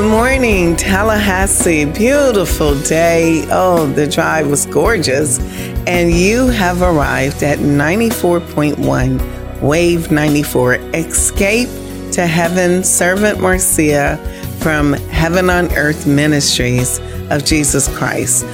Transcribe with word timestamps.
Good 0.00 0.08
morning, 0.08 0.76
Tallahassee. 0.76 1.84
Beautiful 1.84 2.74
day. 2.84 3.44
Oh, 3.50 3.86
the 3.86 4.06
drive 4.06 4.48
was 4.48 4.64
gorgeous. 4.64 5.38
And 5.86 6.10
you 6.10 6.46
have 6.46 6.80
arrived 6.80 7.42
at 7.42 7.58
94.1 7.58 9.60
Wave 9.60 10.10
94 10.10 10.76
Escape 10.94 11.68
to 12.12 12.26
Heaven, 12.26 12.82
Servant 12.82 13.40
Marcia 13.40 14.16
from 14.60 14.94
Heaven 14.94 15.50
on 15.50 15.70
Earth 15.76 16.06
Ministries 16.06 16.98
of 17.30 17.44
Jesus 17.44 17.94
Christ. 17.94 18.46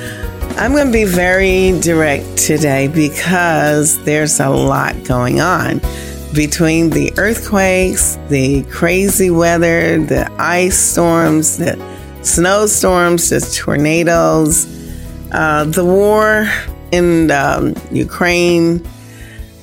I'm 0.58 0.72
going 0.72 0.86
to 0.86 0.92
be 0.92 1.04
very 1.04 1.78
direct 1.78 2.38
today 2.38 2.88
because 2.88 4.02
there's 4.02 4.40
a 4.40 4.48
lot 4.48 5.00
going 5.04 5.40
on 5.40 5.80
between 6.34 6.90
the 6.90 7.12
earthquakes, 7.18 8.18
the 8.28 8.62
crazy 8.64 9.30
weather, 9.30 10.02
the 10.04 10.30
ice 10.38 10.78
storms, 10.78 11.58
the 11.58 11.76
snowstorms, 12.22 13.30
the 13.30 13.40
tornadoes, 13.40 14.66
uh, 15.32 15.64
the 15.64 15.84
war 15.84 16.48
in 16.92 17.30
um, 17.30 17.74
Ukraine, 17.90 18.86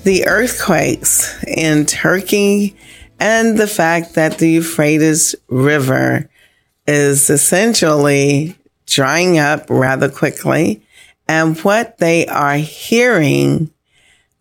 the 0.03 0.25
earthquakes 0.25 1.43
in 1.45 1.85
Turkey, 1.85 2.75
and 3.19 3.57
the 3.57 3.67
fact 3.67 4.15
that 4.15 4.37
the 4.37 4.49
Euphrates 4.49 5.35
River 5.47 6.29
is 6.87 7.29
essentially 7.29 8.55
drying 8.85 9.37
up 9.37 9.69
rather 9.69 10.09
quickly, 10.09 10.81
and 11.27 11.57
what 11.59 11.97
they 11.99 12.27
are 12.27 12.57
hearing, 12.57 13.71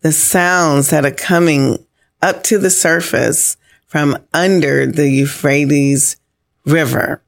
the 0.01 0.11
sounds 0.11 0.89
that 0.89 1.05
are 1.05 1.11
coming 1.11 1.82
up 2.23 2.41
to 2.43 2.57
the 2.57 2.69
surface 2.69 3.57
from 3.85 4.17
under 4.33 4.87
the 4.87 5.09
Euphrates 5.09 6.15
River. 6.65 7.21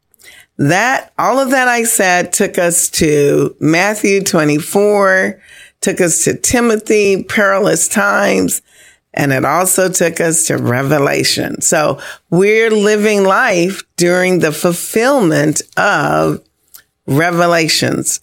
That, 0.58 1.12
all 1.20 1.38
of 1.38 1.52
that 1.52 1.68
I 1.68 1.84
said 1.84 2.32
took 2.32 2.58
us 2.58 2.90
to 2.92 3.56
Matthew 3.60 4.24
24, 4.24 5.42
took 5.82 6.00
us 6.00 6.24
to 6.24 6.38
Timothy, 6.38 7.24
perilous 7.24 7.90
times, 7.90 8.62
and 9.14 9.34
it 9.34 9.44
also 9.44 9.90
took 9.90 10.22
us 10.22 10.48
to 10.48 10.58
Revelation. 10.58 11.62
So 11.62 12.00
we're 12.30 12.72
living 12.72 13.26
life 13.26 13.84
during 13.98 14.40
the 14.40 14.54
fulfillment 14.54 15.62
of 15.76 16.42
Revelations. 17.06 18.22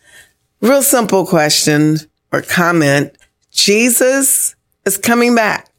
Real 0.62 0.82
simple 0.82 1.26
question 1.26 1.98
or 2.32 2.40
comment. 2.40 3.14
Jesus 3.50 4.56
is 4.86 4.96
coming 4.96 5.34
back 5.34 5.71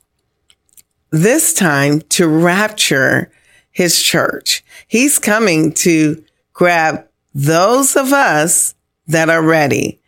this 1.14 1.54
time 1.54 2.02
to 2.10 2.28
rapture 2.28 3.32
his 3.70 4.02
church. 4.02 4.66
He's 4.88 5.20
coming 5.20 5.72
to 5.74 6.24
grab 6.54 7.08
those 7.36 7.96
of 7.96 8.12
us 8.12 8.74
that 9.06 9.30
are 9.30 9.44
ready. 9.44 10.02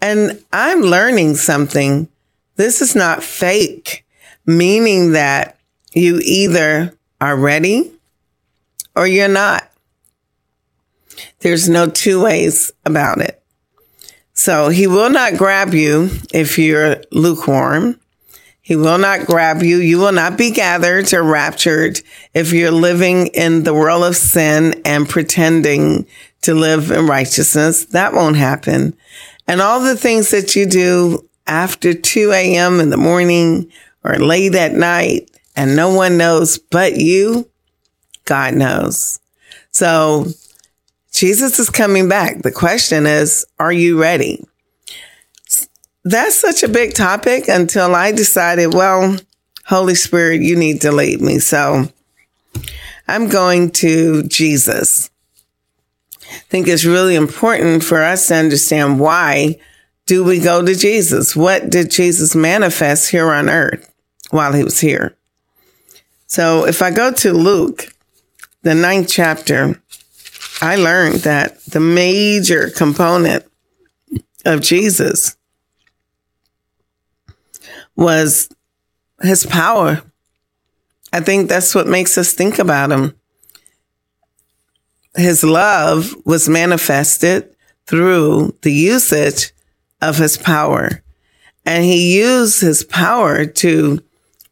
And 0.00 0.44
I'm 0.52 0.80
learning 0.80 1.36
something. 1.36 2.08
This 2.56 2.82
is 2.82 2.96
not 2.96 3.22
fake, 3.22 4.04
meaning 4.46 5.12
that 5.12 5.60
you 5.94 6.20
either 6.24 6.92
are 7.20 7.36
ready 7.36 7.92
or 8.96 9.06
you're 9.06 9.28
not. 9.28 9.70
There's 11.38 11.68
no 11.68 11.88
two 11.88 12.20
ways 12.20 12.72
about 12.84 13.20
it. 13.20 13.40
So 14.32 14.70
he 14.70 14.88
will 14.88 15.10
not 15.10 15.36
grab 15.36 15.72
you 15.72 16.10
if 16.32 16.58
you're 16.58 16.96
lukewarm. 17.12 18.00
He 18.68 18.76
will 18.76 18.98
not 18.98 19.24
grab 19.24 19.62
you. 19.62 19.78
You 19.78 19.96
will 19.96 20.12
not 20.12 20.36
be 20.36 20.50
gathered 20.50 21.14
or 21.14 21.22
raptured 21.22 22.02
if 22.34 22.52
you're 22.52 22.70
living 22.70 23.28
in 23.28 23.62
the 23.62 23.72
world 23.72 24.04
of 24.04 24.14
sin 24.14 24.82
and 24.84 25.08
pretending 25.08 26.06
to 26.42 26.52
live 26.52 26.90
in 26.90 27.06
righteousness. 27.06 27.86
That 27.86 28.12
won't 28.12 28.36
happen. 28.36 28.94
And 29.46 29.62
all 29.62 29.80
the 29.80 29.96
things 29.96 30.28
that 30.32 30.54
you 30.54 30.66
do 30.66 31.26
after 31.46 31.94
2 31.94 32.32
a.m. 32.32 32.80
in 32.80 32.90
the 32.90 32.98
morning 32.98 33.72
or 34.04 34.16
late 34.16 34.54
at 34.54 34.74
night 34.74 35.30
and 35.56 35.74
no 35.74 35.94
one 35.94 36.18
knows 36.18 36.58
but 36.58 36.94
you, 36.94 37.48
God 38.26 38.52
knows. 38.52 39.18
So 39.70 40.26
Jesus 41.10 41.58
is 41.58 41.70
coming 41.70 42.06
back. 42.06 42.42
The 42.42 42.52
question 42.52 43.06
is, 43.06 43.46
are 43.58 43.72
you 43.72 43.98
ready? 43.98 44.44
That's 46.08 46.36
such 46.36 46.62
a 46.62 46.68
big 46.68 46.94
topic 46.94 47.48
until 47.48 47.94
I 47.94 48.12
decided, 48.12 48.72
well, 48.72 49.18
Holy 49.66 49.94
Spirit, 49.94 50.40
you 50.40 50.56
need 50.56 50.80
to 50.80 50.90
lead 50.90 51.20
me. 51.20 51.38
So 51.38 51.92
I'm 53.06 53.28
going 53.28 53.70
to 53.72 54.22
Jesus. 54.22 55.10
I 56.22 56.38
think 56.48 56.66
it's 56.66 56.86
really 56.86 57.14
important 57.14 57.84
for 57.84 58.02
us 58.02 58.28
to 58.28 58.36
understand 58.36 58.98
why 58.98 59.60
do 60.06 60.24
we 60.24 60.40
go 60.40 60.64
to 60.64 60.74
Jesus? 60.74 61.36
What 61.36 61.68
did 61.68 61.90
Jesus 61.90 62.34
manifest 62.34 63.10
here 63.10 63.30
on 63.30 63.50
earth 63.50 63.92
while 64.30 64.54
he 64.54 64.64
was 64.64 64.80
here? 64.80 65.14
So 66.26 66.64
if 66.64 66.80
I 66.80 66.90
go 66.90 67.12
to 67.12 67.34
Luke, 67.34 67.94
the 68.62 68.74
ninth 68.74 69.10
chapter, 69.10 69.78
I 70.62 70.76
learned 70.76 71.16
that 71.16 71.62
the 71.66 71.80
major 71.80 72.70
component 72.70 73.44
of 74.46 74.62
Jesus 74.62 75.36
was 77.98 78.48
his 79.20 79.44
power. 79.44 80.00
I 81.12 81.20
think 81.20 81.48
that's 81.48 81.74
what 81.74 81.88
makes 81.88 82.16
us 82.16 82.32
think 82.32 82.60
about 82.60 82.92
him. 82.92 83.14
His 85.16 85.42
love 85.42 86.14
was 86.24 86.48
manifested 86.48 87.54
through 87.86 88.56
the 88.62 88.72
usage 88.72 89.52
of 90.00 90.16
his 90.16 90.36
power. 90.36 91.02
And 91.66 91.84
he 91.84 92.16
used 92.16 92.60
his 92.60 92.84
power 92.84 93.44
to 93.44 94.00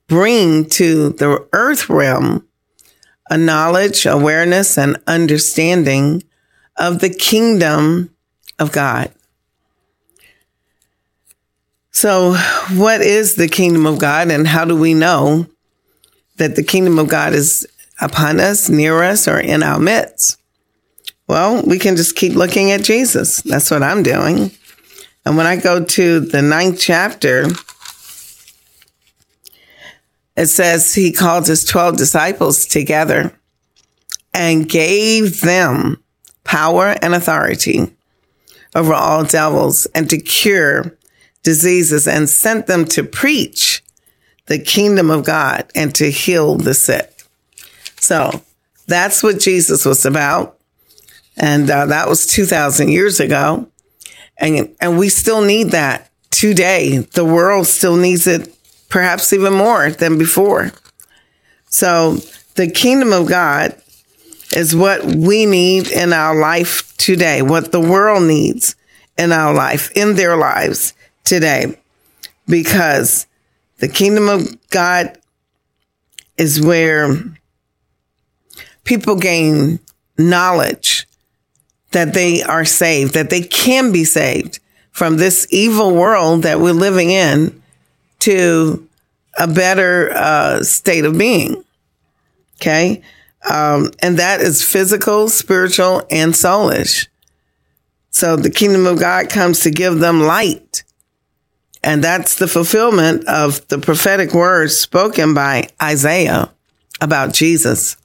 bring 0.09 0.69
to 0.71 1.11
the 1.11 1.47
earth 1.53 1.89
realm 1.89 2.47
a 3.31 3.39
knowledge, 3.39 4.07
awareness, 4.07 4.77
and 4.77 4.97
understanding 5.07 6.25
of 6.77 6.99
the 6.99 7.11
kingdom 7.11 8.11
of 8.59 8.73
God. 8.73 9.13
So, 11.97 12.35
what 12.75 13.01
is 13.01 13.37
the 13.37 13.49
kingdom 13.49 13.87
of 13.87 13.99
God, 13.99 14.31
and 14.31 14.47
how 14.47 14.67
do 14.67 14.77
we 14.77 14.93
know 14.93 15.47
that 16.37 16.55
the 16.55 16.63
kingdom 16.63 16.99
of 16.99 17.09
God 17.09 17.33
is 17.33 17.67
upon 17.99 18.39
us, 18.39 18.69
near 18.69 19.03
us, 19.03 19.27
or 19.27 19.41
in 19.41 19.63
our 19.63 19.79
midst? 19.79 20.39
Well, 21.27 21.63
we 21.63 21.79
can 21.79 21.97
just 21.97 22.15
keep 22.15 22.35
looking 22.35 22.71
at 22.71 22.83
Jesus. 22.83 23.41
That's 23.41 23.71
what 23.71 23.83
I'm 23.83 24.03
doing. 24.03 24.51
And 25.25 25.39
when 25.39 25.47
I 25.47 25.57
go 25.57 25.83
to 25.83 26.21
the 26.21 26.43
ninth 26.43 26.79
chapter, 26.79 27.47
it 30.37 30.49
says 30.49 30.95
he 30.95 31.13
called 31.13 31.47
his 31.47 31.65
12 31.65 31.97
disciples 31.97 32.67
together 32.67 33.33
and 34.35 34.69
gave 34.69 35.41
them 35.41 36.05
power 36.45 36.95
and 37.01 37.15
authority 37.15 37.91
over 38.75 38.93
all 38.93 39.25
devils 39.25 39.87
and 39.95 40.11
to 40.11 40.19
cure 40.19 40.93
diseases 41.47 42.09
and 42.09 42.29
sent 42.29 42.67
them 42.67 42.85
to 42.85 43.05
preach 43.05 43.81
the 44.47 44.59
kingdom 44.59 45.11
of 45.11 45.25
God 45.25 45.71
and 45.77 45.95
to 45.95 46.11
heal 46.11 46.57
the 46.57 46.75
sick. 46.75 47.23
So 48.01 48.43
that's 48.89 49.23
what 49.23 49.39
Jesus 49.39 49.85
was 49.85 50.05
about. 50.05 50.59
And 51.37 51.71
uh, 51.71 51.87
that 51.87 52.09
was 52.09 52.27
2000 52.27 52.89
years 52.89 53.21
ago. 53.21 53.69
And, 54.37 54.75
and 54.81 54.99
we 54.99 55.09
still 55.09 55.41
need 55.41 55.71
that 55.71 56.11
today. 56.31 56.99
The 56.99 57.25
world 57.25 57.69
still 57.69 57.97
needs 57.97 58.27
it 58.27 58.53
perhaps 58.89 59.33
even 59.33 59.53
more 59.53 59.91
than 59.91 60.19
before. 60.19 60.73
So 61.67 62.17
the 62.57 62.69
kingdom 62.69 63.13
of 63.13 63.29
God 63.29 63.81
is 64.53 64.75
what 64.75 65.05
we 65.05 65.47
need 65.47 65.93
in 65.93 66.13
our 66.13 66.35
life 66.35 66.97
today, 66.97 67.41
what 67.41 67.71
the 67.71 67.81
world 67.81 68.25
needs 68.25 68.75
in 69.17 69.31
our 69.31 69.55
life, 69.55 69.93
in 69.93 70.17
their 70.17 70.37
lives 70.37 70.93
today, 71.27 71.79
because 72.49 73.27
the 73.79 73.89
kingdom 73.89 74.31
of 74.31 74.57
God 74.71 75.19
is 76.39 76.61
where 76.61 77.23
people 78.85 79.17
gain 79.17 79.81
knowledge 80.17 81.07
that 81.91 82.15
they 82.15 82.43
are 82.43 82.65
saved, 82.65 83.15
that 83.15 83.29
they 83.31 83.43
can 83.43 83.93
be 83.93 84.05
saved 84.05 84.61
from 84.91 85.19
this 85.19 85.47
evil 85.51 85.95
world 85.95 86.43
that 86.45 86.61
we're 86.61 86.73
living 86.73 87.11
in 87.11 87.63
to 88.21 88.89
a 89.39 89.47
better 89.47 90.11
uh, 90.15 90.63
state 90.63 91.05
of 91.05 91.19
being. 91.19 91.63
Okay. 92.57 93.03
Um, 93.49 93.91
and 94.01 94.19
that 94.19 94.41
is 94.41 94.63
physical, 94.65 95.29
spiritual, 95.29 96.03
and 96.11 96.33
soulish. 96.33 97.09
So 98.11 98.37
the 98.37 98.51
kingdom 98.51 98.87
of 98.87 98.99
God 98.99 99.29
comes 99.29 99.61
to 99.61 99.71
give 99.71 99.99
them 99.99 100.23
light. 100.23 100.66
And 101.87 102.03
that's 102.03 102.35
the 102.35 102.49
fulfillment 102.49 103.29
of 103.29 103.67
the 103.69 103.79
prophetic 103.79 104.35
words 104.35 104.77
spoken 104.77 105.35
by 105.35 105.69
Isaiah 105.81 106.51
about 107.01 107.33
Jesus. 107.33 107.97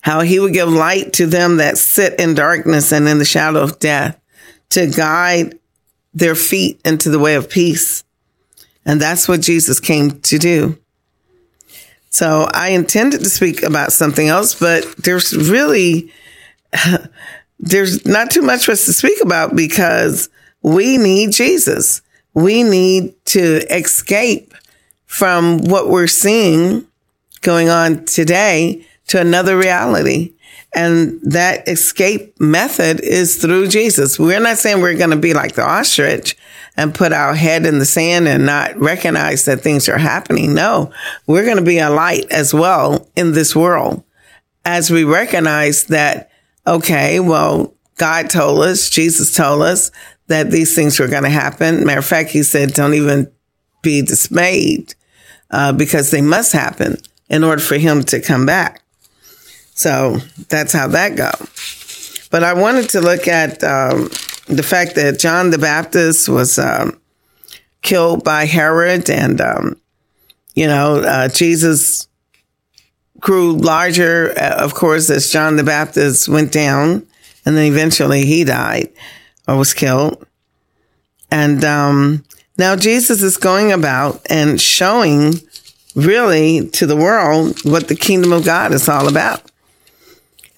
How 0.00 0.20
he 0.20 0.40
would 0.40 0.54
give 0.54 0.70
light 0.70 1.12
to 1.14 1.26
them 1.26 1.58
that 1.58 1.76
sit 1.76 2.18
in 2.18 2.32
darkness 2.32 2.92
and 2.92 3.06
in 3.06 3.18
the 3.18 3.26
shadow 3.26 3.60
of 3.60 3.78
death 3.78 4.18
to 4.70 4.86
guide 4.86 5.58
their 6.14 6.34
feet 6.34 6.80
into 6.82 7.10
the 7.10 7.18
way 7.18 7.34
of 7.34 7.50
peace. 7.50 8.04
And 8.86 8.98
that's 8.98 9.28
what 9.28 9.42
Jesus 9.42 9.78
came 9.78 10.18
to 10.22 10.38
do. 10.38 10.78
So 12.08 12.48
I 12.54 12.70
intended 12.70 13.18
to 13.18 13.28
speak 13.28 13.62
about 13.62 13.92
something 13.92 14.28
else, 14.28 14.54
but 14.54 14.96
there's 14.96 15.36
really, 15.36 16.10
there's 17.60 18.06
not 18.06 18.30
too 18.30 18.42
much 18.42 18.64
for 18.64 18.72
us 18.72 18.86
to 18.86 18.94
speak 18.94 19.22
about 19.22 19.54
because 19.54 20.30
we 20.62 20.98
need 20.98 21.32
Jesus. 21.32 22.02
We 22.34 22.62
need 22.62 23.14
to 23.26 23.60
escape 23.74 24.54
from 25.06 25.58
what 25.58 25.88
we're 25.88 26.06
seeing 26.06 26.86
going 27.42 27.68
on 27.68 28.04
today 28.04 28.86
to 29.08 29.20
another 29.20 29.56
reality. 29.56 30.32
And 30.74 31.20
that 31.22 31.68
escape 31.68 32.40
method 32.40 33.00
is 33.00 33.36
through 33.36 33.68
Jesus. 33.68 34.18
We're 34.18 34.40
not 34.40 34.56
saying 34.56 34.80
we're 34.80 34.96
going 34.96 35.10
to 35.10 35.16
be 35.16 35.34
like 35.34 35.54
the 35.54 35.64
ostrich 35.64 36.36
and 36.78 36.94
put 36.94 37.12
our 37.12 37.34
head 37.34 37.66
in 37.66 37.78
the 37.78 37.84
sand 37.84 38.26
and 38.26 38.46
not 38.46 38.74
recognize 38.78 39.44
that 39.44 39.60
things 39.60 39.88
are 39.90 39.98
happening. 39.98 40.54
No, 40.54 40.90
we're 41.26 41.44
going 41.44 41.58
to 41.58 41.62
be 41.62 41.78
a 41.78 41.90
light 41.90 42.30
as 42.30 42.54
well 42.54 43.10
in 43.16 43.32
this 43.32 43.54
world 43.54 44.02
as 44.64 44.90
we 44.90 45.04
recognize 45.04 45.84
that, 45.84 46.30
okay, 46.66 47.20
well, 47.20 47.74
God 47.96 48.30
told 48.30 48.62
us, 48.62 48.88
Jesus 48.88 49.34
told 49.34 49.62
us 49.62 49.90
that 50.32 50.50
these 50.50 50.74
things 50.74 50.98
were 50.98 51.08
going 51.08 51.22
to 51.22 51.30
happen. 51.30 51.84
Matter 51.84 52.00
of 52.00 52.06
fact, 52.06 52.30
he 52.30 52.42
said, 52.42 52.72
don't 52.72 52.94
even 52.94 53.30
be 53.82 54.02
dismayed 54.02 54.94
uh, 55.50 55.72
because 55.72 56.10
they 56.10 56.22
must 56.22 56.52
happen 56.52 56.96
in 57.28 57.44
order 57.44 57.62
for 57.62 57.76
him 57.76 58.02
to 58.04 58.20
come 58.20 58.46
back. 58.46 58.82
So 59.74 60.18
that's 60.48 60.72
how 60.72 60.88
that 60.88 61.16
go. 61.16 61.30
But 62.30 62.44
I 62.44 62.54
wanted 62.54 62.90
to 62.90 63.00
look 63.00 63.28
at 63.28 63.62
um, 63.62 64.08
the 64.46 64.62
fact 64.62 64.94
that 64.94 65.18
John 65.18 65.50
the 65.50 65.58
Baptist 65.58 66.28
was 66.28 66.58
um, 66.58 67.00
killed 67.82 68.24
by 68.24 68.46
Herod, 68.46 69.10
and 69.10 69.40
um, 69.40 69.76
you 70.54 70.66
know 70.66 71.00
uh, 71.00 71.28
Jesus 71.28 72.08
grew 73.18 73.52
larger, 73.52 74.32
uh, 74.38 74.64
of 74.64 74.74
course, 74.74 75.10
as 75.10 75.30
John 75.30 75.56
the 75.56 75.64
Baptist 75.64 76.28
went 76.28 76.52
down, 76.52 77.06
and 77.44 77.56
then 77.56 77.70
eventually 77.70 78.24
he 78.24 78.44
died 78.44 78.90
or 79.46 79.56
was 79.56 79.74
killed. 79.74 80.26
And 81.30 81.64
um, 81.64 82.24
now 82.58 82.76
Jesus 82.76 83.22
is 83.22 83.36
going 83.36 83.72
about 83.72 84.20
and 84.30 84.60
showing 84.60 85.34
really 85.94 86.68
to 86.70 86.86
the 86.86 86.96
world 86.96 87.58
what 87.64 87.88
the 87.88 87.96
kingdom 87.96 88.32
of 88.32 88.44
God 88.44 88.72
is 88.72 88.88
all 88.88 89.08
about. 89.08 89.50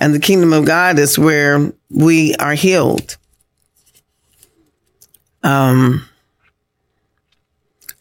And 0.00 0.14
the 0.14 0.20
kingdom 0.20 0.52
of 0.52 0.64
God 0.64 0.98
is 0.98 1.18
where 1.18 1.72
we 1.90 2.34
are 2.36 2.54
healed. 2.54 3.16
Um, 5.42 6.08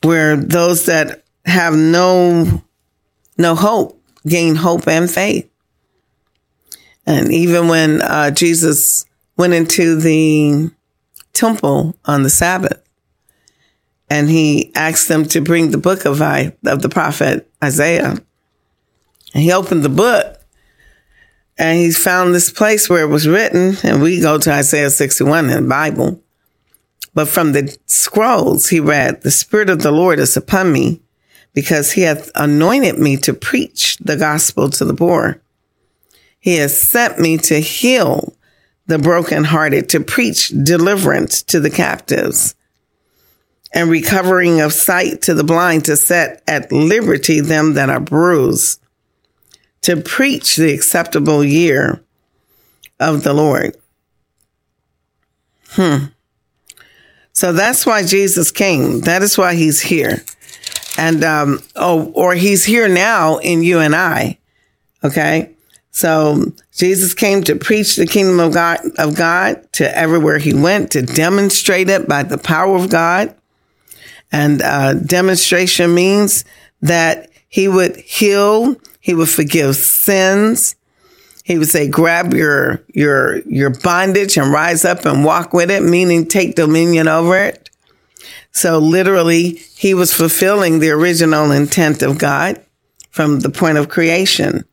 where 0.02 0.36
those 0.36 0.86
that 0.86 1.24
have 1.46 1.76
no, 1.76 2.64
no 3.38 3.56
hope 3.56 4.02
gain 4.26 4.56
hope 4.56 4.88
and 4.88 5.10
faith. 5.10 5.50
And 7.06 7.32
even 7.32 7.68
when 7.68 8.02
uh, 8.02 8.32
Jesus 8.32 9.06
went 9.38 9.54
into 9.54 9.96
the 9.96 10.72
temple 11.34 11.96
on 12.06 12.24
the 12.24 12.30
Sabbath, 12.30 12.82
and 14.10 14.30
he 14.30 14.72
asked 14.76 15.08
them 15.08 15.26
to 15.26 15.42
bring 15.42 15.72
the 15.72 15.78
book 15.78 16.06
of 16.06 16.22
I, 16.22 16.56
of 16.66 16.82
the 16.82 16.90
prophet 16.90 17.50
Isaiah, 17.64 18.18
and 19.34 19.44
he 19.44 19.52
opened 19.52 19.84
the 19.84 19.90
book, 19.90 20.40
and 21.58 21.80
he 21.80 21.92
found 21.92 22.34
this 22.34 22.52
place 22.52 22.90
where 22.90 23.04
it 23.04 23.10
was 23.10 23.28
written, 23.28 23.78
and 23.84 24.02
we 24.02 24.22
go 24.22 24.38
to 24.38 24.52
Isaiah 24.52 24.90
61 24.90 25.50
in 25.50 25.64
the 25.64 25.70
Bible. 25.70 26.20
But 27.14 27.28
from 27.28 27.52
the 27.52 27.78
scrolls, 27.86 28.70
he 28.70 28.80
read, 28.80 29.22
The 29.22 29.32
Spirit 29.32 29.70
of 29.70 29.84
the 29.84 29.92
Lord 29.92 30.20
is 30.20 30.36
upon 30.36 30.72
me, 30.72 31.02
because 31.54 31.92
he 31.92 32.02
hath 32.02 32.32
anointed 32.34 32.98
me 32.98 33.18
to 33.18 33.34
preach 33.34 33.98
the 33.98 34.18
gospel 34.18 34.70
to 34.72 34.86
the 34.86 34.96
poor. 34.96 35.42
He 36.40 36.56
has 36.56 36.80
sent 36.80 37.20
me 37.20 37.38
to 37.38 37.60
heal 37.60 38.36
the 38.86 39.00
brokenhearted, 39.00 39.90
to 39.90 40.00
preach 40.00 40.50
deliverance 40.50 41.42
to 41.44 41.60
the 41.60 41.70
captives, 41.70 42.56
and 43.74 43.90
recovering 43.90 44.62
of 44.62 44.74
sight 44.74 45.22
to 45.24 45.34
the 45.34 45.44
blind, 45.44 45.86
to 45.86 45.96
set 45.96 46.44
at 46.48 46.72
liberty 46.72 47.40
them 47.40 47.74
that 47.74 47.90
are 47.90 48.00
bruised 48.00 48.80
to 49.84 49.98
preach 49.98 50.56
the 50.56 50.74
acceptable 50.74 51.44
year 51.44 52.02
of 53.00 53.24
the 53.24 53.34
Lord. 53.34 53.76
Hmm. 55.72 56.06
So 57.34 57.52
that's 57.52 57.86
why 57.86 58.06
Jesus 58.06 58.52
came. 58.52 59.02
That 59.02 59.22
is 59.22 59.38
why 59.38 59.56
he's 59.56 59.82
here. 59.82 60.24
And, 60.98 61.24
um, 61.24 61.60
oh, 61.76 62.12
or 62.12 62.34
he's 62.34 62.64
here 62.64 62.88
now 62.88 63.38
in 63.38 63.64
you 63.64 63.80
and 63.80 63.96
I. 63.96 64.38
Okay. 65.04 65.53
So 65.94 66.52
Jesus 66.74 67.14
came 67.14 67.44
to 67.44 67.56
preach 67.56 67.96
the 67.96 68.06
kingdom 68.06 68.40
of 68.40 68.54
God, 68.54 68.80
of 68.98 69.16
God 69.16 69.72
to 69.74 69.98
everywhere 69.98 70.40
he 70.40 70.54
went 70.54 70.92
to 70.92 71.02
demonstrate 71.02 71.88
it 71.88 72.10
by 72.10 72.24
the 72.24 72.38
power 72.38 72.76
of 72.76 72.90
God. 72.90 73.34
And, 74.32 74.62
uh, 74.62 74.96
demonstration 74.96 75.94
means 75.94 76.44
that 76.82 77.30
he 77.48 77.68
would 77.68 77.96
heal 77.96 78.76
he 79.04 79.14
would 79.14 79.28
forgive 79.28 79.76
sins. 79.76 80.78
He 81.44 81.58
would 81.58 81.68
say, 81.68 81.90
grab 81.90 82.34
your, 82.34 82.86
your, 82.94 83.40
your 83.40 83.70
bondage 83.70 84.38
and 84.38 84.50
rise 84.50 84.86
up 84.86 85.04
and 85.04 85.26
walk 85.26 85.52
with 85.52 85.70
it, 85.70 85.84
meaning 85.84 86.26
take 86.26 86.56
dominion 86.56 87.10
over 87.10 87.38
it. 87.38 87.70
So 88.54 88.80
literally, 88.80 89.60
he 89.76 89.94
was 89.94 90.14
fulfilling 90.14 90.80
the 90.80 90.92
original 90.92 91.52
intent 91.52 92.02
of 92.02 92.18
God 92.18 92.64
from 93.10 93.42
the 93.42 93.50
point 93.50 93.78
of 93.78 93.90
creation. 93.90 94.64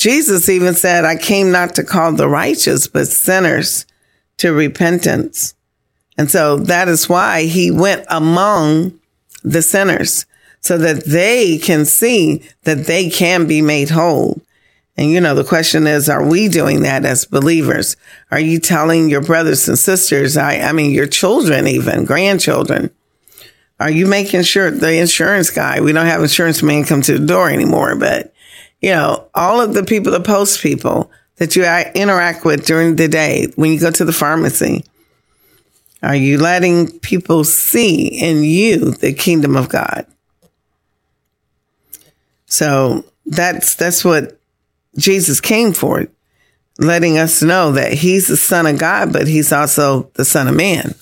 Jesus 0.00 0.48
even 0.48 0.72
said, 0.72 1.04
I 1.04 1.14
came 1.14 1.52
not 1.52 1.74
to 1.74 1.84
call 1.84 2.12
the 2.12 2.26
righteous, 2.26 2.86
but 2.86 3.06
sinners 3.06 3.84
to 4.38 4.50
repentance. 4.50 5.54
And 6.16 6.30
so 6.30 6.56
that 6.56 6.88
is 6.88 7.06
why 7.06 7.42
he 7.42 7.70
went 7.70 8.06
among 8.08 8.98
the 9.44 9.60
sinners 9.60 10.24
so 10.62 10.78
that 10.78 11.04
they 11.04 11.58
can 11.58 11.84
see 11.84 12.42
that 12.62 12.86
they 12.86 13.10
can 13.10 13.46
be 13.46 13.60
made 13.60 13.90
whole. 13.90 14.40
And 14.96 15.10
you 15.10 15.20
know, 15.20 15.34
the 15.34 15.44
question 15.44 15.86
is, 15.86 16.08
are 16.08 16.26
we 16.26 16.48
doing 16.48 16.80
that 16.80 17.04
as 17.04 17.26
believers? 17.26 17.98
Are 18.30 18.40
you 18.40 18.58
telling 18.58 19.10
your 19.10 19.20
brothers 19.20 19.68
and 19.68 19.78
sisters, 19.78 20.38
I, 20.38 20.60
I 20.60 20.72
mean, 20.72 20.92
your 20.92 21.08
children, 21.08 21.66
even 21.66 22.06
grandchildren, 22.06 22.90
are 23.78 23.90
you 23.90 24.06
making 24.06 24.44
sure 24.44 24.70
the 24.70 24.94
insurance 24.94 25.50
guy, 25.50 25.82
we 25.82 25.92
don't 25.92 26.06
have 26.06 26.22
insurance 26.22 26.62
man 26.62 26.84
come 26.84 27.02
to 27.02 27.18
the 27.18 27.26
door 27.26 27.50
anymore, 27.50 27.96
but 27.96 28.32
you 28.80 28.92
know, 28.92 29.19
all 29.34 29.60
of 29.60 29.74
the 29.74 29.84
people, 29.84 30.12
the 30.12 30.20
post 30.20 30.60
people 30.60 31.10
that 31.36 31.56
you 31.56 31.64
interact 31.94 32.44
with 32.44 32.66
during 32.66 32.96
the 32.96 33.08
day, 33.08 33.48
when 33.56 33.72
you 33.72 33.80
go 33.80 33.90
to 33.90 34.04
the 34.04 34.12
pharmacy, 34.12 34.84
are 36.02 36.16
you 36.16 36.38
letting 36.38 36.98
people 37.00 37.44
see 37.44 38.06
in 38.06 38.42
you 38.42 38.92
the 38.92 39.12
kingdom 39.12 39.56
of 39.56 39.68
God? 39.68 40.06
So 42.46 43.04
that's 43.26 43.74
that's 43.74 44.04
what 44.04 44.40
Jesus 44.96 45.40
came 45.40 45.72
for, 45.72 46.06
letting 46.78 47.18
us 47.18 47.42
know 47.42 47.72
that 47.72 47.92
he's 47.92 48.28
the 48.28 48.36
son 48.36 48.66
of 48.66 48.78
God, 48.78 49.12
but 49.12 49.28
he's 49.28 49.52
also 49.52 50.10
the 50.14 50.24
son 50.24 50.48
of 50.48 50.54
man. 50.54 50.94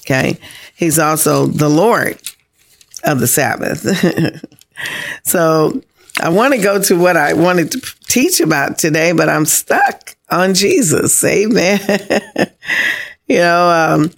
Okay. 0.00 0.38
He's 0.74 0.98
also 0.98 1.46
the 1.46 1.68
Lord 1.68 2.18
of 3.04 3.20
the 3.20 3.26
Sabbath. 3.26 3.86
so 5.22 5.82
I 6.20 6.30
want 6.30 6.54
to 6.54 6.60
go 6.60 6.82
to 6.82 6.98
what 6.98 7.16
I 7.16 7.32
wanted 7.34 7.72
to, 7.72 7.94
teach 8.08 8.40
about 8.40 8.78
today, 8.78 9.12
but 9.12 9.28
I'm 9.28 9.44
stuck 9.44 10.16
on 10.30 10.54
Jesus. 10.54 11.22
Amen. 11.22 11.78
you 13.28 13.36
know, 13.36 13.70
um, 13.70 14.10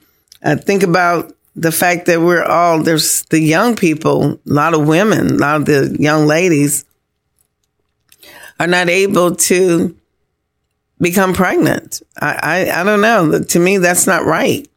I 0.42 0.54
think 0.54 0.84
about 0.84 1.34
the 1.56 1.72
fact 1.72 2.06
that 2.06 2.20
we're 2.20 2.44
all, 2.44 2.82
there's 2.82 3.22
the 3.24 3.40
young 3.40 3.74
people, 3.74 4.34
a 4.34 4.38
lot 4.44 4.74
of 4.74 4.86
women, 4.86 5.26
a 5.26 5.38
lot 5.38 5.56
of 5.56 5.66
the 5.66 5.96
young 5.98 6.26
ladies 6.26 6.84
are 8.60 8.68
not 8.68 8.88
able 8.88 9.34
to 9.34 9.96
become 11.00 11.32
pregnant. 11.32 12.02
I, 12.20 12.38
I, 12.70 12.80
I 12.80 12.84
don't 12.84 13.00
know. 13.00 13.42
To 13.42 13.58
me, 13.58 13.78
that's 13.78 14.06
not 14.06 14.24
right. 14.24 14.68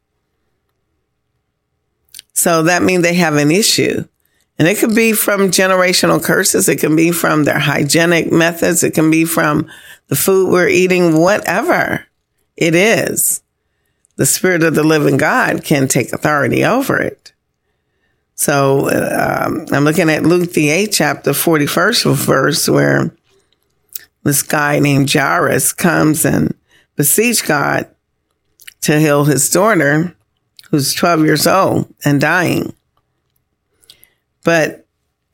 So 2.34 2.64
that 2.64 2.82
means 2.82 3.04
they 3.04 3.14
have 3.14 3.36
an 3.36 3.52
issue. 3.52 4.06
And 4.60 4.68
it 4.68 4.78
could 4.78 4.96
be 4.96 5.14
from 5.14 5.50
generational 5.50 6.24
curses. 6.24 6.70
It 6.70 6.80
can 6.80 6.96
be 6.96 7.12
from 7.12 7.44
their 7.44 7.60
hygienic 7.60 8.32
methods. 8.32 8.84
It 8.84 8.94
can 8.94 9.10
be 9.10 9.26
from 9.26 9.70
the 10.08 10.16
food 10.16 10.52
we're 10.52 10.68
eating, 10.68 11.18
whatever 11.18 12.06
it 12.56 12.76
is. 12.76 13.42
The 14.16 14.28
spirit 14.28 14.64
of 14.64 14.76
the 14.76 14.84
living 14.84 15.18
God 15.18 15.64
can 15.64 15.88
take 15.88 16.14
authority 16.14 16.64
over 16.64 17.02
it. 17.02 17.34
So 18.36 18.90
um, 18.90 19.66
I'm 19.72 19.86
looking 19.86 20.10
at 20.10 20.24
Luke 20.24 20.54
the 20.54 20.70
8th 20.70 20.94
chapter, 20.94 21.32
41st 21.32 22.16
verse, 22.16 22.70
where 22.70 23.16
this 24.24 24.44
guy 24.44 24.80
named 24.80 25.12
Jairus 25.12 25.74
comes 25.74 26.26
and 26.26 26.56
beseech 26.96 27.46
God 27.46 27.88
to 28.82 29.00
heal 29.00 29.26
his 29.26 29.50
daughter, 29.50 30.16
who's 30.70 30.94
12 30.94 31.26
years 31.26 31.48
old 31.48 31.94
and 32.04 32.20
dying. 32.20 32.74
But 34.44 34.86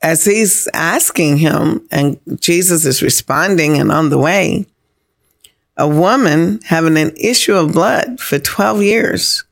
as 0.01 0.25
he's 0.25 0.67
asking 0.73 1.37
him 1.37 1.87
and 1.91 2.19
Jesus 2.39 2.85
is 2.85 3.01
responding 3.01 3.77
and 3.77 3.91
on 3.91 4.09
the 4.09 4.17
way, 4.17 4.65
a 5.77 5.87
woman 5.87 6.59
having 6.65 6.97
an 6.97 7.15
issue 7.15 7.55
of 7.55 7.73
blood 7.73 8.19
for 8.19 8.37
12 8.37 8.83
years 8.83 9.43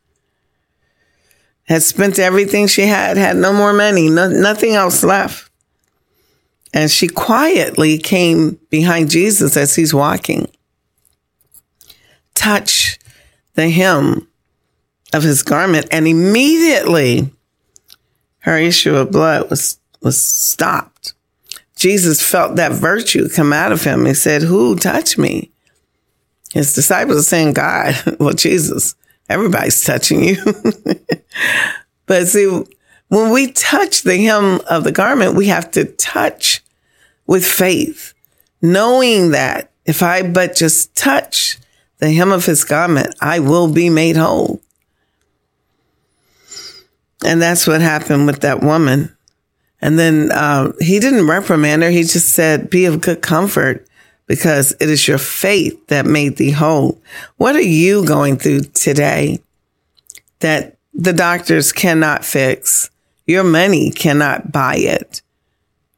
had 1.63 1.83
spent 1.83 2.19
everything 2.19 2.67
she 2.67 2.83
had, 2.83 3.17
had 3.17 3.35
no 3.35 3.51
more 3.51 3.73
money, 3.73 4.09
no, 4.09 4.29
nothing 4.29 4.73
else 4.73 5.03
left. 5.03 5.49
And 6.73 6.91
she 6.91 7.07
quietly 7.07 7.97
came 7.97 8.59
behind 8.69 9.09
Jesus 9.09 9.57
as 9.57 9.75
he's 9.75 9.93
walking, 9.93 10.49
touched 12.35 13.01
the 13.55 13.69
hem 13.69 14.27
of 15.13 15.23
his 15.23 15.43
garment, 15.43 15.87
and 15.91 16.07
immediately 16.07 17.31
her 18.39 18.57
issue 18.57 18.95
of 18.95 19.11
blood 19.11 19.49
was, 19.49 19.79
was 20.01 20.21
stopped. 20.21 21.13
Jesus 21.75 22.21
felt 22.21 22.55
that 22.55 22.71
virtue 22.71 23.29
come 23.29 23.53
out 23.53 23.71
of 23.71 23.83
him. 23.83 24.05
He 24.05 24.13
said, 24.13 24.41
Who 24.41 24.75
touched 24.75 25.17
me? 25.17 25.51
His 26.53 26.73
disciples 26.73 27.19
are 27.19 27.23
saying, 27.23 27.53
God, 27.53 27.95
well, 28.19 28.33
Jesus, 28.33 28.95
everybody's 29.29 29.83
touching 29.83 30.23
you. 30.23 30.37
but 32.05 32.27
see, 32.27 32.63
when 33.09 33.31
we 33.31 33.51
touch 33.51 34.01
the 34.01 34.17
hem 34.17 34.59
of 34.69 34.83
the 34.83 34.91
garment, 34.91 35.35
we 35.35 35.47
have 35.47 35.71
to 35.71 35.85
touch 35.85 36.63
with 37.25 37.45
faith, 37.45 38.13
knowing 38.61 39.31
that 39.31 39.71
if 39.85 40.01
I 40.01 40.23
but 40.23 40.55
just 40.55 40.95
touch 40.95 41.57
the 41.99 42.11
hem 42.11 42.31
of 42.31 42.45
his 42.45 42.63
garment, 42.63 43.15
I 43.21 43.39
will 43.39 43.71
be 43.71 43.89
made 43.89 44.17
whole. 44.17 44.61
And 47.25 47.41
that's 47.41 47.65
what 47.65 47.81
happened 47.81 48.27
with 48.27 48.41
that 48.41 48.61
woman. 48.61 49.15
And 49.81 49.97
then 49.97 50.31
uh, 50.31 50.71
he 50.79 50.99
didn't 50.99 51.27
reprimand 51.27 51.83
her. 51.83 51.89
He 51.89 52.03
just 52.03 52.29
said, 52.29 52.69
Be 52.69 52.85
of 52.85 53.01
good 53.01 53.21
comfort 53.21 53.87
because 54.27 54.73
it 54.79 54.89
is 54.89 55.07
your 55.07 55.17
faith 55.17 55.87
that 55.87 56.05
made 56.05 56.37
thee 56.37 56.51
whole. 56.51 57.01
What 57.37 57.55
are 57.55 57.61
you 57.61 58.05
going 58.05 58.37
through 58.37 58.61
today 58.61 59.39
that 60.39 60.77
the 60.93 61.13
doctors 61.13 61.71
cannot 61.71 62.25
fix? 62.25 62.89
Your 63.25 63.43
money 63.43 63.91
cannot 63.91 64.51
buy 64.51 64.75
it. 64.77 65.21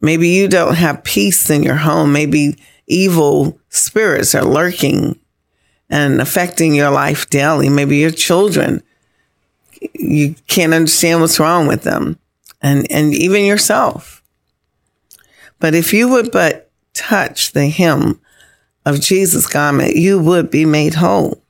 Maybe 0.02 0.30
you 0.30 0.48
don't 0.48 0.76
have 0.76 1.04
peace 1.04 1.50
in 1.50 1.64
your 1.64 1.76
home. 1.76 2.14
Maybe 2.14 2.58
evil 2.88 3.60
spirits 3.70 4.34
are 4.34 4.46
lurking 4.46 5.20
and 5.90 6.22
affecting 6.22 6.74
your 6.74 6.90
life 6.90 7.30
daily. 7.30 7.70
Maybe 7.70 7.98
your 7.98 8.12
children 8.12 8.84
you 9.94 10.36
can't 10.48 10.74
understand 10.74 11.22
what's 11.22 11.40
wrong 11.40 11.68
with 11.68 11.84
them 11.84 12.20
and, 12.62 12.90
and 12.92 13.14
even 13.14 13.46
yourself. 13.46 14.24
But 15.60 15.76
if 15.76 15.94
you 15.94 16.10
would 16.10 16.32
but 16.32 16.72
touch 16.94 17.52
the 17.52 17.68
hem 17.68 18.20
of 18.86 19.02
Jesus' 19.02 19.48
garment, 19.48 19.96
you 19.96 20.20
would 20.20 20.50
be 20.50 20.66
made 20.66 20.96
whole. 20.96 21.42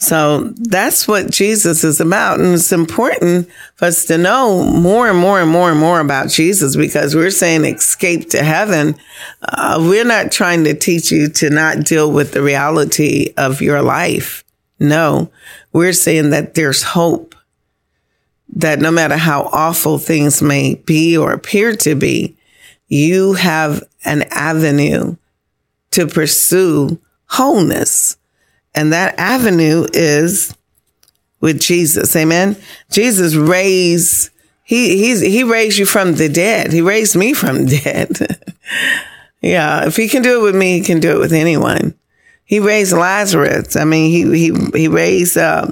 So 0.00 0.54
that's 0.56 1.06
what 1.06 1.30
Jesus 1.30 1.84
is 1.84 2.00
about. 2.00 2.40
And 2.40 2.54
it's 2.54 2.72
important 2.72 3.50
for 3.74 3.84
us 3.84 4.06
to 4.06 4.16
know 4.16 4.64
more 4.64 5.10
and 5.10 5.18
more 5.18 5.38
and 5.40 5.50
more 5.50 5.70
and 5.70 5.78
more 5.78 6.00
about 6.00 6.30
Jesus 6.30 6.74
because 6.74 7.14
we're 7.14 7.30
saying 7.30 7.66
escape 7.66 8.30
to 8.30 8.42
heaven. 8.42 8.96
Uh, 9.42 9.76
we're 9.78 10.06
not 10.06 10.32
trying 10.32 10.64
to 10.64 10.74
teach 10.74 11.12
you 11.12 11.28
to 11.28 11.50
not 11.50 11.84
deal 11.84 12.10
with 12.10 12.32
the 12.32 12.42
reality 12.42 13.34
of 13.36 13.60
your 13.60 13.82
life. 13.82 14.42
No, 14.80 15.30
we're 15.72 15.92
saying 15.92 16.30
that 16.30 16.54
there's 16.54 16.82
hope 16.82 17.34
that 18.56 18.80
no 18.80 18.90
matter 18.90 19.16
how 19.16 19.42
awful 19.52 19.98
things 19.98 20.42
may 20.42 20.74
be 20.74 21.16
or 21.16 21.32
appear 21.32 21.76
to 21.76 21.94
be, 21.94 22.36
you 22.88 23.34
have 23.34 23.84
an 24.04 24.22
avenue 24.30 25.16
to 25.92 26.06
pursue 26.06 26.98
wholeness. 27.26 28.16
And 28.74 28.92
that 28.92 29.18
avenue 29.18 29.86
is 29.92 30.54
with 31.40 31.60
Jesus. 31.60 32.14
Amen. 32.16 32.56
Jesus 32.90 33.34
raised, 33.34 34.30
he, 34.64 34.98
he's, 34.98 35.20
he 35.20 35.44
raised 35.44 35.78
you 35.78 35.86
from 35.86 36.14
the 36.14 36.28
dead. 36.28 36.72
He 36.72 36.80
raised 36.80 37.16
me 37.16 37.32
from 37.34 37.66
dead. 37.66 38.40
yeah. 39.40 39.86
If 39.86 39.96
he 39.96 40.08
can 40.08 40.22
do 40.22 40.40
it 40.40 40.42
with 40.42 40.56
me, 40.56 40.78
he 40.78 40.84
can 40.84 41.00
do 41.00 41.12
it 41.12 41.20
with 41.20 41.32
anyone. 41.32 41.94
He 42.50 42.58
raised 42.58 42.92
Lazarus. 42.92 43.76
I 43.76 43.84
mean, 43.84 44.10
he 44.10 44.50
he 44.50 44.70
he 44.76 44.88
raised 44.88 45.38
uh, 45.38 45.68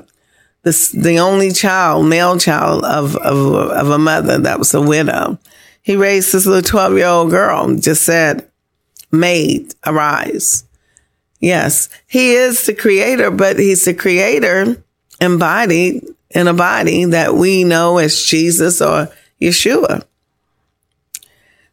the 0.62 0.90
the 0.94 1.18
only 1.18 1.50
child, 1.50 2.06
male 2.06 2.38
child 2.38 2.84
of 2.84 3.16
of 3.16 3.52
of 3.52 3.90
a 3.90 3.98
mother 3.98 4.38
that 4.38 4.60
was 4.60 4.72
a 4.74 4.80
widow. 4.80 5.40
He 5.82 5.96
raised 5.96 6.32
this 6.32 6.46
little 6.46 6.62
twelve 6.62 6.96
year 6.96 7.08
old 7.08 7.30
girl. 7.30 7.74
Just 7.74 8.04
said, 8.04 8.48
"Maid, 9.10 9.74
arise." 9.84 10.62
Yes, 11.40 11.88
he 12.06 12.34
is 12.34 12.66
the 12.66 12.74
creator, 12.74 13.32
but 13.32 13.58
he's 13.58 13.84
the 13.84 13.92
creator 13.92 14.80
embodied 15.20 16.06
in 16.30 16.46
a 16.46 16.54
body 16.54 17.06
that 17.06 17.34
we 17.34 17.64
know 17.64 17.98
as 17.98 18.22
Jesus 18.22 18.80
or 18.80 19.10
Yeshua. 19.42 20.04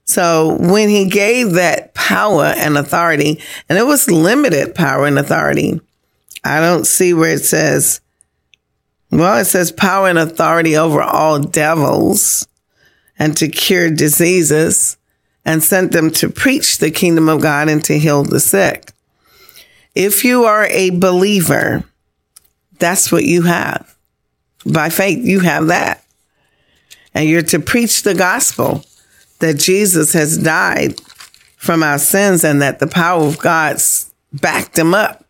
So 0.06 0.58
when 0.60 0.90
he 0.90 1.10
gave 1.10 1.54
that 1.54 1.94
power 1.96 2.46
and 2.46 2.78
authority, 2.78 3.42
and 3.68 3.78
it 3.78 3.86
was 3.86 4.10
limited 4.10 4.76
power 4.76 5.06
and 5.06 5.18
authority, 5.18 5.82
I 6.44 6.60
don't 6.60 6.86
see 6.86 7.14
where 7.14 7.34
it 7.34 7.44
says, 7.44 8.02
well, 9.12 9.40
it 9.40 9.46
says 9.46 9.72
power 9.72 10.08
and 10.08 10.20
authority 10.20 10.78
over 10.78 11.02
all 11.02 11.40
devils 11.40 12.48
and 13.18 13.36
to 13.38 13.48
cure 13.48 13.90
diseases 13.90 14.98
and 15.44 15.64
sent 15.64 15.92
them 15.92 16.12
to 16.12 16.30
preach 16.30 16.78
the 16.78 16.92
kingdom 16.92 17.28
of 17.28 17.42
God 17.42 17.68
and 17.68 17.84
to 17.86 17.98
heal 17.98 18.24
the 18.24 18.40
sick. 18.40 18.92
If 19.96 20.24
you 20.24 20.44
are 20.44 20.66
a 20.66 20.90
believer, 20.92 21.84
that's 22.78 23.12
what 23.12 23.24
you 23.24 23.44
have. 23.44 23.96
By 24.66 24.90
faith, 24.90 25.26
you 25.26 25.40
have 25.40 25.68
that. 25.68 26.04
And 27.14 27.30
you're 27.30 27.42
to 27.44 27.60
preach 27.60 28.04
the 28.04 28.14
gospel 28.14 28.84
that 29.40 29.58
Jesus 29.58 30.14
has 30.14 30.38
died 30.38 31.00
from 31.58 31.84
our 31.84 31.98
sins 31.98 32.44
and 32.44 32.62
that 32.62 32.80
the 32.80 32.88
power 32.88 33.24
of 33.24 33.40
God 33.40 33.78
backed 34.32 34.78
him 34.78 34.94
up 34.94 35.26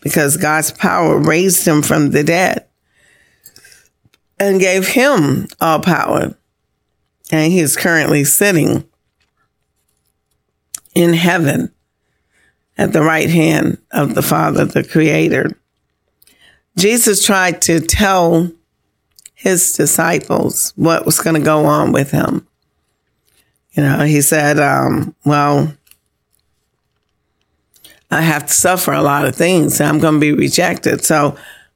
because 0.00 0.36
God's 0.36 0.72
power 0.72 1.18
raised 1.18 1.66
him 1.66 1.82
from 1.82 2.10
the 2.10 2.24
dead 2.24 2.66
and 4.38 4.60
gave 4.60 4.88
him 4.88 5.46
all 5.60 5.80
power. 5.80 6.34
And 7.30 7.52
he 7.52 7.60
is 7.60 7.76
currently 7.76 8.24
sitting 8.24 8.84
in 10.94 11.12
heaven 11.12 11.72
at 12.76 12.92
the 12.92 13.02
right 13.02 13.28
hand 13.28 13.78
of 13.90 14.14
the 14.14 14.22
Father, 14.22 14.64
the 14.64 14.82
Creator. 14.82 15.56
Jesus 16.76 17.24
tried 17.24 17.62
to 17.62 17.80
tell 17.80 18.50
his 19.34 19.72
disciples 19.72 20.72
what 20.76 21.06
was 21.06 21.20
going 21.20 21.34
to 21.34 21.44
go 21.44 21.66
on 21.66 21.92
with 21.92 22.10
him. 22.10 22.46
You 23.80 23.86
know, 23.86 24.04
he 24.04 24.20
said, 24.20 24.60
um, 24.60 25.14
well, 25.24 25.72
I 28.10 28.20
have 28.20 28.44
to 28.44 28.52
suffer 28.52 28.92
a 28.92 29.00
lot 29.00 29.26
of 29.26 29.34
things. 29.34 29.80
I'm 29.80 30.00
going 30.00 30.16
to 30.16 30.20
be 30.20 30.34
rejected. 30.34 31.02
So 31.02 31.34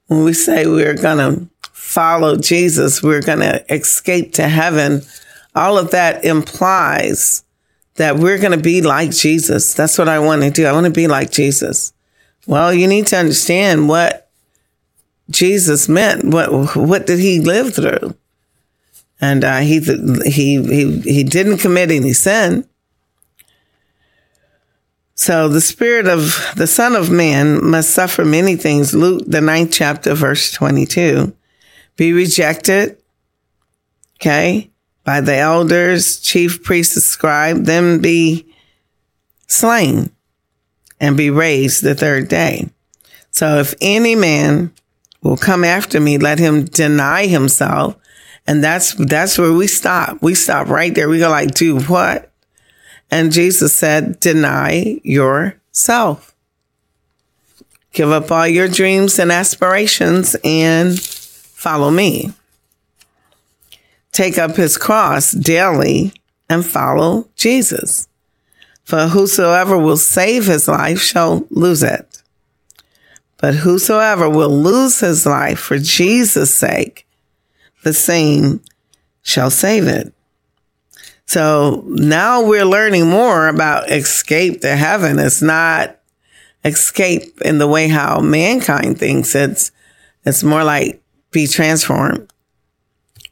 when 0.08 0.22
we 0.22 0.34
say 0.34 0.66
we're 0.66 0.98
going 0.98 1.16
to 1.16 1.48
follow 1.62 2.36
Jesus, 2.36 3.02
we're 3.02 3.22
going 3.22 3.38
to 3.38 3.64
escape 3.72 4.34
to 4.34 4.48
heaven, 4.48 5.00
all 5.54 5.78
of 5.78 5.92
that 5.92 6.26
implies 6.26 7.42
that 7.94 8.18
we're 8.18 8.38
going 8.38 8.52
to 8.52 8.62
be 8.62 8.82
like 8.82 9.10
Jesus. 9.10 9.72
That's 9.72 9.96
what 9.96 10.10
I 10.10 10.18
want 10.18 10.42
to 10.42 10.50
do. 10.50 10.66
I 10.66 10.72
want 10.72 10.84
to 10.84 10.92
be 10.92 11.08
like 11.08 11.30
Jesus. 11.30 11.94
Well, 12.46 12.74
you 12.74 12.86
need 12.86 13.06
to 13.06 13.16
understand 13.16 13.88
what 13.88 14.28
Jesus 15.30 15.88
meant. 15.88 16.24
What 16.26 16.76
what 16.76 17.06
did 17.06 17.18
he 17.18 17.40
live 17.40 17.74
through? 17.74 18.14
And 19.24 19.42
uh, 19.42 19.60
he 19.70 19.78
he 20.38 20.48
he 20.76 21.00
he 21.14 21.24
didn't 21.24 21.62
commit 21.64 21.90
any 21.90 22.12
sin. 22.12 22.68
So 25.14 25.48
the 25.48 25.60
spirit 25.60 26.06
of 26.06 26.20
the 26.56 26.66
Son 26.66 26.94
of 26.96 27.10
Man 27.10 27.64
must 27.64 27.90
suffer 27.90 28.24
many 28.24 28.56
things. 28.56 28.92
Luke 28.92 29.22
the 29.26 29.40
ninth 29.40 29.72
chapter, 29.72 30.14
verse 30.14 30.52
twenty-two, 30.52 31.32
be 31.96 32.12
rejected. 32.12 32.98
Okay, 34.16 34.70
by 35.04 35.20
the 35.20 35.36
elders, 35.36 36.20
chief 36.20 36.62
priests, 36.62 37.04
scribe, 37.04 37.64
then 37.64 38.00
be 38.00 38.44
slain 39.46 40.10
and 41.00 41.16
be 41.16 41.30
raised 41.30 41.82
the 41.82 41.94
third 41.94 42.28
day. 42.28 42.68
So 43.30 43.58
if 43.58 43.74
any 43.80 44.16
man 44.16 44.72
will 45.22 45.38
come 45.38 45.64
after 45.64 46.00
me, 46.00 46.18
let 46.18 46.38
him 46.38 46.64
deny 46.64 47.26
himself. 47.26 47.96
And 48.46 48.62
that's, 48.62 48.94
that's 48.94 49.38
where 49.38 49.52
we 49.52 49.66
stop. 49.66 50.20
We 50.22 50.34
stop 50.34 50.68
right 50.68 50.94
there. 50.94 51.08
We 51.08 51.18
go 51.18 51.30
like, 51.30 51.54
do 51.54 51.80
what? 51.80 52.30
And 53.10 53.32
Jesus 53.32 53.74
said, 53.74 54.20
deny 54.20 55.00
yourself. 55.02 56.34
Give 57.92 58.10
up 58.10 58.30
all 58.30 58.46
your 58.48 58.68
dreams 58.68 59.18
and 59.18 59.30
aspirations 59.30 60.36
and 60.42 61.00
follow 61.00 61.90
me. 61.90 62.32
Take 64.12 64.36
up 64.36 64.56
his 64.56 64.76
cross 64.76 65.32
daily 65.32 66.12
and 66.48 66.66
follow 66.66 67.28
Jesus. 67.36 68.08
For 68.84 69.08
whosoever 69.08 69.78
will 69.78 69.96
save 69.96 70.46
his 70.46 70.68
life 70.68 71.00
shall 71.00 71.46
lose 71.50 71.82
it. 71.82 72.22
But 73.38 73.56
whosoever 73.56 74.28
will 74.28 74.50
lose 74.50 75.00
his 75.00 75.24
life 75.24 75.58
for 75.58 75.78
Jesus' 75.78 76.52
sake, 76.52 77.03
the 77.84 77.94
same 77.94 78.60
shall 79.22 79.50
save 79.50 79.86
it. 79.86 80.12
So 81.26 81.84
now 81.86 82.44
we're 82.44 82.66
learning 82.66 83.08
more 83.08 83.48
about 83.48 83.90
escape 83.90 84.60
to 84.60 84.76
heaven. 84.76 85.18
It's 85.18 85.40
not 85.40 85.98
escape 86.64 87.40
in 87.42 87.58
the 87.58 87.66
way 87.66 87.88
how 87.88 88.20
mankind 88.20 88.98
thinks. 88.98 89.34
It's, 89.34 89.72
it's 90.24 90.42
more 90.42 90.64
like 90.64 91.02
be 91.30 91.46
transformed, 91.46 92.32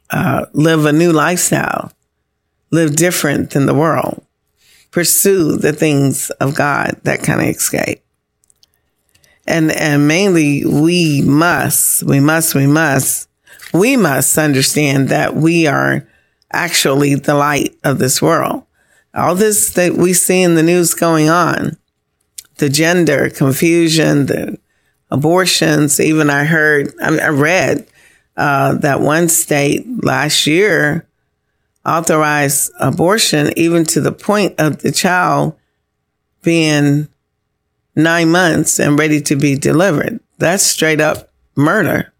uh, 0.09 0.45
live 0.53 0.85
a 0.85 0.91
new 0.91 1.11
lifestyle, 1.11 1.91
live 2.71 2.95
different 2.95 3.51
than 3.51 3.65
the 3.65 3.73
world, 3.73 4.25
pursue 4.91 5.57
the 5.57 5.73
things 5.73 6.29
of 6.31 6.55
God, 6.55 6.99
that 7.03 7.23
kind 7.23 7.41
of 7.41 7.47
escape. 7.47 8.03
And, 9.45 9.71
and 9.71 10.07
mainly 10.07 10.65
we 10.65 11.21
must, 11.21 12.03
we 12.03 12.19
must, 12.19 12.55
we 12.55 12.67
must, 12.67 13.27
we 13.73 13.97
must 13.97 14.37
understand 14.37 15.09
that 15.09 15.35
we 15.35 15.67
are 15.67 16.07
actually 16.51 17.15
the 17.15 17.33
light 17.33 17.75
of 17.83 17.97
this 17.97 18.21
world. 18.21 18.63
All 19.13 19.35
this 19.35 19.71
that 19.71 19.93
we 19.93 20.13
see 20.13 20.41
in 20.41 20.55
the 20.55 20.63
news 20.63 20.93
going 20.93 21.29
on, 21.29 21.77
the 22.57 22.69
gender 22.69 23.29
confusion, 23.29 24.27
the 24.27 24.57
abortions, 25.09 25.99
even 25.99 26.29
I 26.29 26.45
heard, 26.45 26.93
I, 27.01 27.29
read 27.29 27.87
uh, 28.37 28.75
that 28.75 29.01
one 29.01 29.29
state 29.29 29.85
last 30.03 30.47
year 30.47 31.07
authorized 31.85 32.71
abortion 32.79 33.51
even 33.57 33.83
to 33.85 34.01
the 34.01 34.11
point 34.11 34.55
of 34.59 34.81
the 34.81 34.91
child 34.91 35.55
being 36.41 37.07
nine 37.95 38.29
months 38.29 38.79
and 38.79 38.97
ready 38.97 39.21
to 39.21 39.35
be 39.35 39.55
delivered. 39.55 40.19
That's 40.37 40.63
straight 40.63 41.01
up 41.01 41.31
murder. 41.55 42.12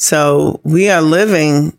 So 0.00 0.60
we 0.64 0.88
are 0.88 1.02
living 1.02 1.76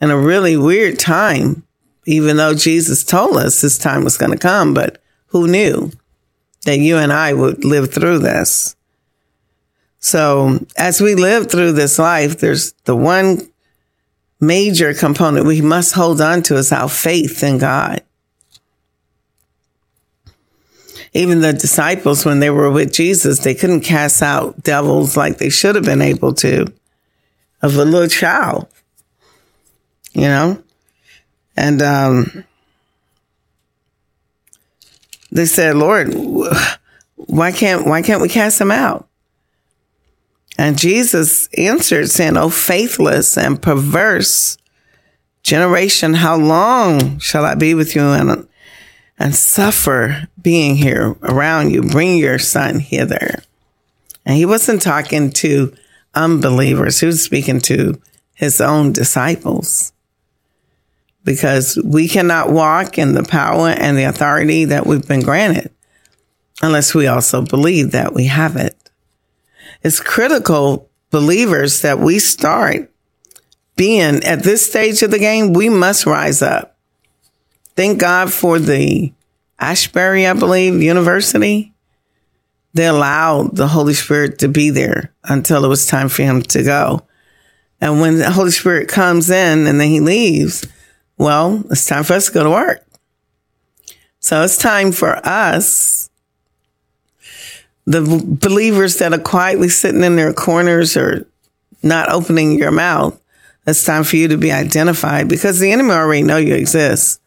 in 0.00 0.10
a 0.10 0.18
really 0.18 0.56
weird 0.56 0.98
time, 0.98 1.64
even 2.06 2.38
though 2.38 2.54
Jesus 2.54 3.04
told 3.04 3.36
us 3.36 3.60
this 3.60 3.76
time 3.76 4.04
was 4.04 4.16
going 4.16 4.32
to 4.32 4.38
come, 4.38 4.72
but 4.72 5.02
who 5.26 5.46
knew 5.46 5.92
that 6.64 6.78
you 6.78 6.96
and 6.96 7.12
I 7.12 7.34
would 7.34 7.62
live 7.62 7.92
through 7.92 8.20
this? 8.20 8.74
So 9.98 10.64
as 10.78 11.02
we 11.02 11.14
live 11.14 11.50
through 11.50 11.72
this 11.72 11.98
life, 11.98 12.38
there's 12.38 12.72
the 12.84 12.96
one 12.96 13.42
major 14.40 14.94
component 14.94 15.44
we 15.44 15.60
must 15.60 15.92
hold 15.92 16.22
on 16.22 16.42
to 16.44 16.56
is 16.56 16.72
our 16.72 16.88
faith 16.88 17.42
in 17.42 17.58
God. 17.58 18.02
Even 21.12 21.42
the 21.42 21.52
disciples, 21.52 22.24
when 22.24 22.40
they 22.40 22.50
were 22.50 22.70
with 22.70 22.94
Jesus, 22.94 23.40
they 23.40 23.54
couldn't 23.54 23.82
cast 23.82 24.22
out 24.22 24.62
devils 24.62 25.18
like 25.18 25.36
they 25.36 25.50
should 25.50 25.74
have 25.74 25.84
been 25.84 26.02
able 26.02 26.32
to 26.32 26.72
of 27.62 27.76
a 27.76 27.84
little 27.84 28.08
child, 28.08 28.68
you 30.12 30.22
know? 30.22 30.62
And, 31.56 31.82
um, 31.82 32.44
they 35.30 35.46
said, 35.46 35.76
Lord, 35.76 36.14
why 37.16 37.52
can't, 37.52 37.86
why 37.86 38.02
can't 38.02 38.22
we 38.22 38.28
cast 38.28 38.58
them 38.58 38.70
out? 38.70 39.08
And 40.58 40.78
Jesus 40.78 41.48
answered 41.58 42.08
saying, 42.08 42.36
Oh, 42.36 42.48
faithless 42.48 43.36
and 43.36 43.60
perverse 43.60 44.56
generation, 45.42 46.14
how 46.14 46.36
long 46.36 47.18
shall 47.18 47.44
I 47.44 47.54
be 47.54 47.74
with 47.74 47.94
you 47.94 48.02
and, 48.02 48.48
and 49.18 49.34
suffer 49.34 50.28
being 50.40 50.76
here 50.76 51.16
around 51.22 51.70
you? 51.70 51.82
Bring 51.82 52.16
your 52.16 52.38
son 52.38 52.80
hither. 52.80 53.42
And 54.24 54.36
he 54.36 54.46
wasn't 54.46 54.82
talking 54.82 55.30
to 55.32 55.74
unbelievers. 56.16 56.98
He 56.98 57.06
was 57.06 57.22
speaking 57.22 57.60
to 57.62 58.00
his 58.34 58.60
own 58.60 58.92
disciples 58.92 59.92
because 61.24 61.78
we 61.84 62.08
cannot 62.08 62.50
walk 62.50 62.98
in 62.98 63.12
the 63.12 63.22
power 63.22 63.68
and 63.68 63.96
the 63.96 64.04
authority 64.04 64.64
that 64.66 64.86
we've 64.86 65.06
been 65.06 65.22
granted 65.22 65.70
unless 66.62 66.94
we 66.94 67.06
also 67.06 67.42
believe 67.42 67.92
that 67.92 68.14
we 68.14 68.26
have 68.26 68.56
it. 68.56 68.76
It's 69.82 70.00
critical 70.00 70.88
believers 71.10 71.82
that 71.82 71.98
we 71.98 72.18
start 72.18 72.90
being 73.76 74.24
at 74.24 74.42
this 74.42 74.66
stage 74.66 75.02
of 75.02 75.10
the 75.10 75.18
game. 75.18 75.52
We 75.52 75.68
must 75.68 76.06
rise 76.06 76.42
up. 76.42 76.76
Thank 77.76 78.00
God 78.00 78.32
for 78.32 78.58
the 78.58 79.12
Ashbury, 79.58 80.26
I 80.26 80.32
believe, 80.32 80.82
University 80.82 81.74
they 82.76 82.86
allowed 82.86 83.56
the 83.56 83.68
Holy 83.68 83.94
Spirit 83.94 84.38
to 84.40 84.48
be 84.48 84.70
there 84.70 85.12
until 85.24 85.64
it 85.64 85.68
was 85.68 85.86
time 85.86 86.08
for 86.10 86.22
him 86.22 86.42
to 86.42 86.62
go. 86.62 87.02
And 87.80 88.00
when 88.00 88.18
the 88.18 88.30
Holy 88.30 88.50
Spirit 88.50 88.88
comes 88.88 89.30
in 89.30 89.66
and 89.66 89.80
then 89.80 89.88
he 89.88 90.00
leaves, 90.00 90.66
well, 91.16 91.64
it's 91.70 91.86
time 91.86 92.04
for 92.04 92.14
us 92.14 92.26
to 92.26 92.32
go 92.32 92.44
to 92.44 92.50
work. 92.50 92.84
So 94.20 94.42
it's 94.42 94.58
time 94.58 94.92
for 94.92 95.16
us, 95.26 96.10
the 97.86 98.02
believers 98.24 98.96
that 98.96 99.12
are 99.12 99.18
quietly 99.18 99.68
sitting 99.68 100.02
in 100.02 100.16
their 100.16 100.34
corners 100.34 100.96
or 100.96 101.26
not 101.82 102.10
opening 102.10 102.58
your 102.58 102.72
mouth. 102.72 103.18
It's 103.66 103.84
time 103.84 104.04
for 104.04 104.16
you 104.16 104.28
to 104.28 104.36
be 104.36 104.52
identified 104.52 105.28
because 105.28 105.60
the 105.60 105.72
enemy 105.72 105.92
already 105.92 106.22
know 106.22 106.36
you 106.36 106.54
exist. 106.54 107.20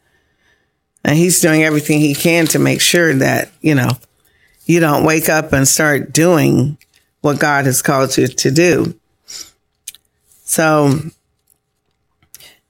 And 1.04 1.16
he's 1.16 1.40
doing 1.40 1.64
everything 1.64 1.98
he 2.00 2.14
can 2.14 2.46
to 2.48 2.58
make 2.58 2.80
sure 2.80 3.14
that, 3.14 3.50
you 3.62 3.74
know, 3.74 3.90
you 4.66 4.80
don't 4.80 5.04
wake 5.04 5.28
up 5.28 5.52
and 5.52 5.66
start 5.66 6.12
doing 6.12 6.78
what 7.20 7.40
God 7.40 7.66
has 7.66 7.82
called 7.82 8.16
you 8.16 8.28
to 8.28 8.50
do. 8.50 8.94
So 10.44 10.98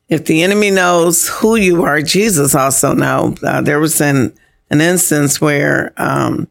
if 0.09 0.25
the 0.25 0.43
enemy 0.43 0.71
knows 0.71 1.29
who 1.29 1.57
you 1.57 1.85
are, 1.85 2.03
Jesus 2.03 2.55
also 2.55 2.95
know. 2.95 3.35
Uh, 3.43 3.61
there 3.61 3.81
was 3.81 4.01
an, 4.01 4.33
an 4.71 4.81
instance 4.81 5.41
where, 5.41 5.93
um, 5.97 6.49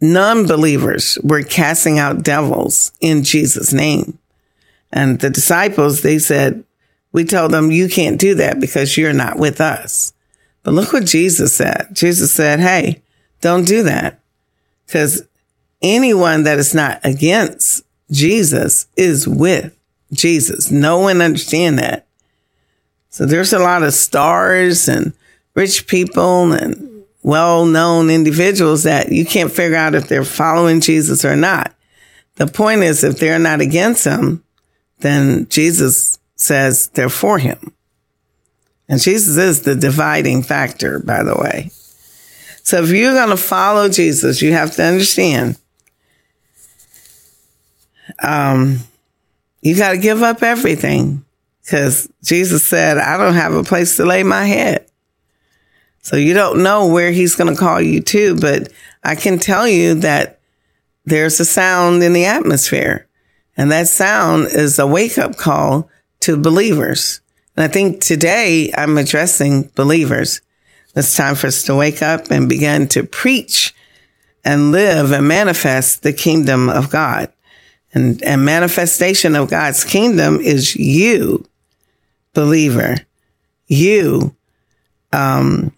non-believers 0.00 1.18
were 1.22 1.42
casting 1.42 1.98
out 1.98 2.22
devils 2.22 2.92
in 3.00 3.22
Jesus 3.22 3.72
name. 3.72 4.18
And 4.92 5.20
the 5.20 5.30
disciples, 5.30 6.02
they 6.02 6.18
said, 6.18 6.64
we 7.12 7.24
told 7.24 7.52
them 7.52 7.70
you 7.70 7.88
can't 7.88 8.20
do 8.20 8.34
that 8.36 8.60
because 8.60 8.96
you're 8.96 9.12
not 9.12 9.38
with 9.38 9.60
us. 9.60 10.12
But 10.62 10.74
look 10.74 10.92
what 10.92 11.06
Jesus 11.06 11.54
said. 11.54 11.88
Jesus 11.92 12.32
said, 12.32 12.60
Hey, 12.60 13.02
don't 13.40 13.66
do 13.66 13.82
that 13.84 14.20
because 14.86 15.22
anyone 15.82 16.44
that 16.44 16.58
is 16.58 16.74
not 16.74 17.00
against 17.04 17.84
Jesus 18.10 18.86
is 18.96 19.26
with 19.26 19.76
Jesus. 20.12 20.70
No 20.70 20.98
one 20.98 21.22
understand 21.22 21.78
that. 21.78 22.06
So 23.10 23.26
there's 23.26 23.52
a 23.52 23.58
lot 23.58 23.82
of 23.82 23.94
stars 23.94 24.88
and 24.88 25.12
rich 25.54 25.86
people 25.86 26.52
and 26.52 27.04
well-known 27.22 28.10
individuals 28.10 28.84
that 28.84 29.12
you 29.12 29.24
can't 29.24 29.52
figure 29.52 29.76
out 29.76 29.94
if 29.94 30.08
they're 30.08 30.24
following 30.24 30.80
Jesus 30.80 31.24
or 31.24 31.36
not. 31.36 31.74
The 32.36 32.46
point 32.46 32.82
is, 32.82 33.04
if 33.04 33.18
they're 33.18 33.38
not 33.38 33.60
against 33.60 34.04
him, 34.04 34.42
then 35.00 35.46
Jesus 35.48 36.18
says 36.36 36.88
they're 36.94 37.08
for 37.08 37.38
him. 37.38 37.74
And 38.88 39.00
Jesus 39.00 39.36
is 39.36 39.62
the 39.62 39.76
dividing 39.76 40.42
factor, 40.42 40.98
by 40.98 41.22
the 41.22 41.34
way. 41.34 41.70
So 42.62 42.82
if 42.82 42.90
you're 42.90 43.14
going 43.14 43.30
to 43.30 43.36
follow 43.36 43.88
Jesus, 43.88 44.42
you 44.42 44.52
have 44.52 44.72
to 44.76 44.82
understand 44.82 45.56
um, 48.22 48.78
you 49.62 49.76
got 49.76 49.92
to 49.92 49.98
give 49.98 50.22
up 50.22 50.42
everything 50.42 51.24
because 51.62 52.08
Jesus 52.22 52.64
said, 52.64 52.98
I 52.98 53.16
don't 53.16 53.34
have 53.34 53.54
a 53.54 53.62
place 53.62 53.96
to 53.96 54.04
lay 54.04 54.22
my 54.22 54.44
head. 54.44 54.86
So 56.02 56.16
you 56.16 56.34
don't 56.34 56.62
know 56.62 56.86
where 56.88 57.12
he's 57.12 57.36
going 57.36 57.54
to 57.54 57.60
call 57.60 57.80
you 57.80 58.00
to, 58.00 58.36
but 58.36 58.72
I 59.04 59.14
can 59.14 59.38
tell 59.38 59.68
you 59.68 59.94
that 59.96 60.40
there's 61.04 61.38
a 61.40 61.44
sound 61.44 62.02
in 62.02 62.12
the 62.12 62.24
atmosphere. 62.24 63.06
And 63.56 63.70
that 63.70 63.88
sound 63.88 64.46
is 64.46 64.78
a 64.78 64.86
wake 64.86 65.18
up 65.18 65.36
call 65.36 65.90
to 66.20 66.36
believers. 66.36 67.20
And 67.56 67.64
I 67.64 67.68
think 67.68 68.00
today 68.00 68.72
I'm 68.74 68.96
addressing 68.96 69.70
believers. 69.74 70.40
It's 70.94 71.16
time 71.16 71.34
for 71.34 71.46
us 71.46 71.62
to 71.64 71.74
wake 71.74 72.02
up 72.02 72.30
and 72.30 72.48
begin 72.48 72.88
to 72.88 73.04
preach 73.04 73.74
and 74.44 74.72
live 74.72 75.12
and 75.12 75.28
manifest 75.28 76.02
the 76.02 76.12
kingdom 76.12 76.68
of 76.68 76.90
God. 76.90 77.32
And, 77.92 78.22
and 78.22 78.44
manifestation 78.44 79.34
of 79.34 79.50
God's 79.50 79.84
kingdom 79.84 80.40
is 80.40 80.76
you, 80.76 81.44
believer, 82.34 82.96
you, 83.66 84.34
um, 85.12 85.72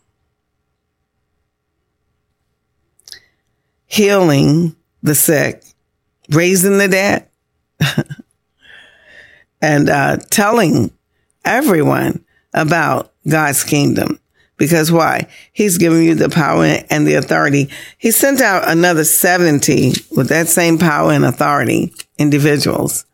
healing 3.87 4.77
the 5.03 5.15
sick, 5.15 5.63
raising 6.31 6.79
the 6.79 6.89
dead, 6.89 7.29
and 9.63 9.89
uh, 9.89 10.17
telling 10.31 10.91
everyone 11.45 12.25
about 12.55 13.13
God's 13.27 13.65
kingdom. 13.65 14.19
Because 14.63 14.93
why? 14.93 15.27
He's 15.53 15.77
giving 15.77 16.05
you 16.05 16.15
the 16.15 16.29
power 16.29 16.65
and 16.89 17.05
the 17.05 17.15
authority. 17.15 17.69
He 17.99 18.13
sent 18.13 18.41
out 18.41 18.63
another 18.69 19.03
70 19.03 19.95
with 20.17 20.29
that 20.29 20.47
same 20.47 20.79
power 20.79 21.11
and 21.11 21.25
authority 21.25 21.93
individuals. 22.17 23.05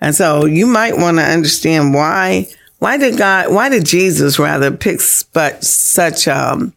And 0.00 0.12
so 0.12 0.44
you 0.44 0.66
might 0.66 0.98
want 0.98 1.18
to 1.18 1.22
understand 1.22 1.94
why, 1.94 2.48
why 2.80 2.98
did 2.98 3.16
God, 3.16 3.52
why 3.52 3.68
did 3.68 3.86
Jesus 3.86 4.40
rather 4.40 4.72
pick 4.72 4.98
but 5.32 5.62
such, 5.62 6.26
um, 6.26 6.74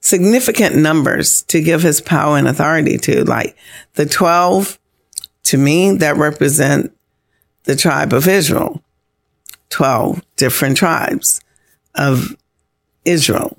significant 0.00 0.74
numbers 0.74 1.42
to 1.42 1.62
give 1.62 1.82
his 1.82 2.00
power 2.00 2.36
and 2.36 2.48
authority 2.48 2.98
to? 2.98 3.22
Like 3.22 3.56
the 3.94 4.06
12, 4.06 4.76
to 5.44 5.56
me, 5.56 5.92
that 5.98 6.16
represent 6.16 6.92
the 7.62 7.76
tribe 7.76 8.12
of 8.12 8.26
Israel. 8.26 8.82
12 9.70 10.20
different 10.34 10.76
tribes 10.76 11.40
of 11.94 12.34
Israel. 13.08 13.56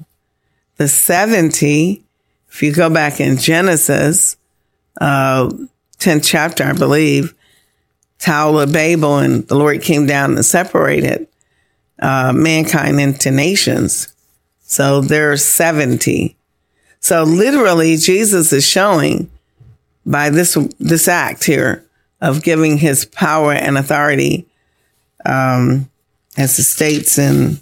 The 0.78 0.88
70, 0.88 2.04
if 2.50 2.64
you 2.64 2.74
go 2.74 2.90
back 2.90 3.20
in 3.20 3.38
Genesis, 3.38 4.38
uh, 5.00 5.50
10th 6.00 6.24
chapter, 6.26 6.64
I 6.64 6.74
believe, 6.74 7.34
Tower 8.20 8.64
of 8.64 8.74
Babel, 8.74 9.18
and 9.18 9.48
the 9.48 9.56
Lord 9.56 9.82
came 9.82 10.06
down 10.06 10.36
and 10.36 10.46
separated 10.46 11.28
uh, 12.00 12.34
mankind 12.34 13.00
into 13.00 13.32
nations. 13.32 14.14
So 14.62 15.02
there 15.02 15.32
are 15.32 15.38
70. 15.38 16.36
So 17.00 17.24
literally, 17.24 17.98
Jesus 17.98 18.52
is 18.52 18.66
showing 18.66 19.30
by 20.06 20.30
this 20.30 20.58
this 20.80 21.08
act 21.08 21.44
here 21.44 21.86
of 22.22 22.44
giving 22.44 22.78
his 22.78 23.06
power 23.06 23.54
and 23.54 23.78
authority, 23.78 24.46
um, 25.26 25.90
as 26.38 26.60
it 26.60 26.64
states 26.64 27.18
in 27.18 27.60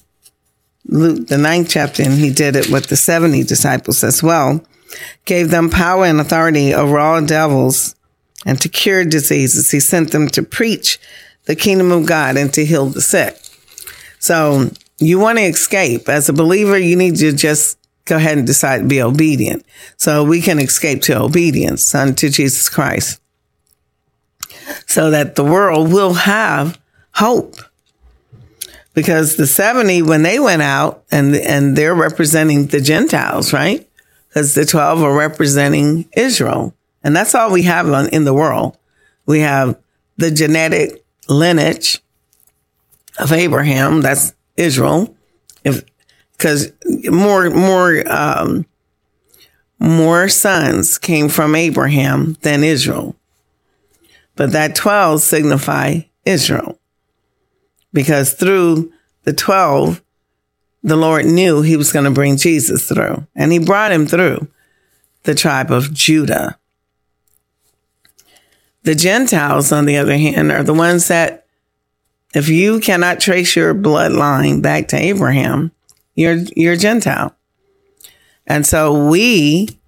Luke, 0.88 1.28
the 1.28 1.38
ninth 1.38 1.70
chapter, 1.70 2.04
and 2.04 2.14
he 2.14 2.32
did 2.32 2.56
it 2.56 2.70
with 2.70 2.88
the 2.88 2.96
70 2.96 3.44
disciples 3.44 4.04
as 4.04 4.24
well, 4.24 4.64
gave 5.26 5.50
them 5.50 5.70
power 5.70 6.06
and 6.06 6.20
authority 6.20 6.74
over 6.74 6.98
all 6.98 7.24
devils 7.26 7.96
and 8.46 8.60
to 8.62 8.70
cure 8.70 9.04
diseases. 9.04 9.72
He 9.72 9.80
sent 9.80 10.12
them 10.12 10.30
to 10.30 10.44
preach 10.44 11.00
the 11.46 11.56
kingdom 11.56 11.92
of 11.92 12.06
God 12.06 12.38
and 12.38 12.54
to 12.54 12.66
heal 12.66 12.88
the 12.88 13.02
sick. 13.02 13.38
So 14.20 14.70
you 15.00 15.20
want 15.20 15.38
to 15.38 15.44
escape. 15.44 16.10
As 16.10 16.30
a 16.30 16.34
believer, 16.34 16.78
you 16.78 16.96
need 16.96 17.18
to 17.18 17.34
just 17.34 17.78
go 18.06 18.16
ahead 18.16 18.38
and 18.38 18.48
decide 18.48 18.80
to 18.80 18.86
be 18.86 19.02
obedient. 19.02 19.66
So 19.98 20.24
we 20.24 20.42
can 20.42 20.60
escape 20.60 21.02
to 21.04 21.22
obedience 21.22 21.94
unto 21.94 22.30
Jesus 22.30 22.70
Christ 22.70 23.22
so 24.86 25.12
that 25.12 25.36
the 25.36 25.44
world 25.44 25.92
will 25.92 26.14
have 26.14 26.80
hope 27.14 27.56
because 28.98 29.36
the 29.36 29.46
70 29.46 30.02
when 30.02 30.24
they 30.24 30.40
went 30.40 30.64
out 30.64 31.04
and 31.12 31.36
and 31.36 31.76
they're 31.76 31.94
representing 31.94 32.66
the 32.66 32.82
gentiles 32.82 33.54
right? 33.54 33.88
Because 34.28 34.56
the 34.56 34.66
12 34.66 35.04
are 35.04 35.16
representing 35.16 36.10
israel. 36.18 36.74
And 37.04 37.16
that's 37.16 37.36
all 37.36 37.52
we 37.52 37.62
have 37.62 37.88
on, 37.88 38.10
in 38.10 38.24
the 38.24 38.34
world. 38.34 38.76
We 39.28 39.42
have 39.42 39.78
the 40.18 40.32
genetic 40.32 41.06
lineage 41.30 42.02
of 43.20 43.32
abraham 43.32 44.02
that's 44.02 44.34
israel. 44.56 45.16
If 45.64 45.84
because 46.32 46.72
more 47.06 47.52
more 47.52 48.04
um, 48.12 48.66
more 49.78 50.28
sons 50.28 50.98
came 50.98 51.30
from 51.30 51.54
abraham 51.54 52.36
than 52.42 52.64
israel. 52.64 53.16
But 54.36 54.54
that 54.54 54.74
12 54.74 55.22
signify 55.22 56.00
israel 56.26 56.77
because 57.98 58.34
through 58.34 58.94
the 59.24 59.34
12, 59.34 60.04
the 60.84 60.96
Lord 60.96 61.26
knew 61.26 61.64
he 61.64 61.76
was 61.76 61.92
going 61.92 62.06
to 62.06 62.12
bring 62.12 62.38
Jesus 62.38 62.88
through, 62.88 63.26
and 63.36 63.52
he 63.52 63.58
brought 63.58 63.92
him 63.92 64.06
through 64.06 64.48
the 65.24 65.34
tribe 65.34 65.72
of 65.72 65.92
Judah. 65.96 66.60
The 68.84 68.94
Gentiles, 68.94 69.72
on 69.72 69.88
the 69.88 69.98
other 69.98 70.16
hand, 70.16 70.52
are 70.52 70.62
the 70.62 70.76
ones 70.76 71.08
that, 71.08 71.48
if 72.36 72.50
you 72.50 72.80
cannot 72.80 73.20
trace 73.20 73.56
your 73.56 73.74
bloodline 73.74 74.62
back 74.62 74.90
to 74.90 74.96
Abraham, 74.96 75.72
you're, 76.14 76.44
you're 76.56 76.76
Gentile. 76.76 77.36
And 78.46 78.64
so 78.64 79.08
we 79.10 79.80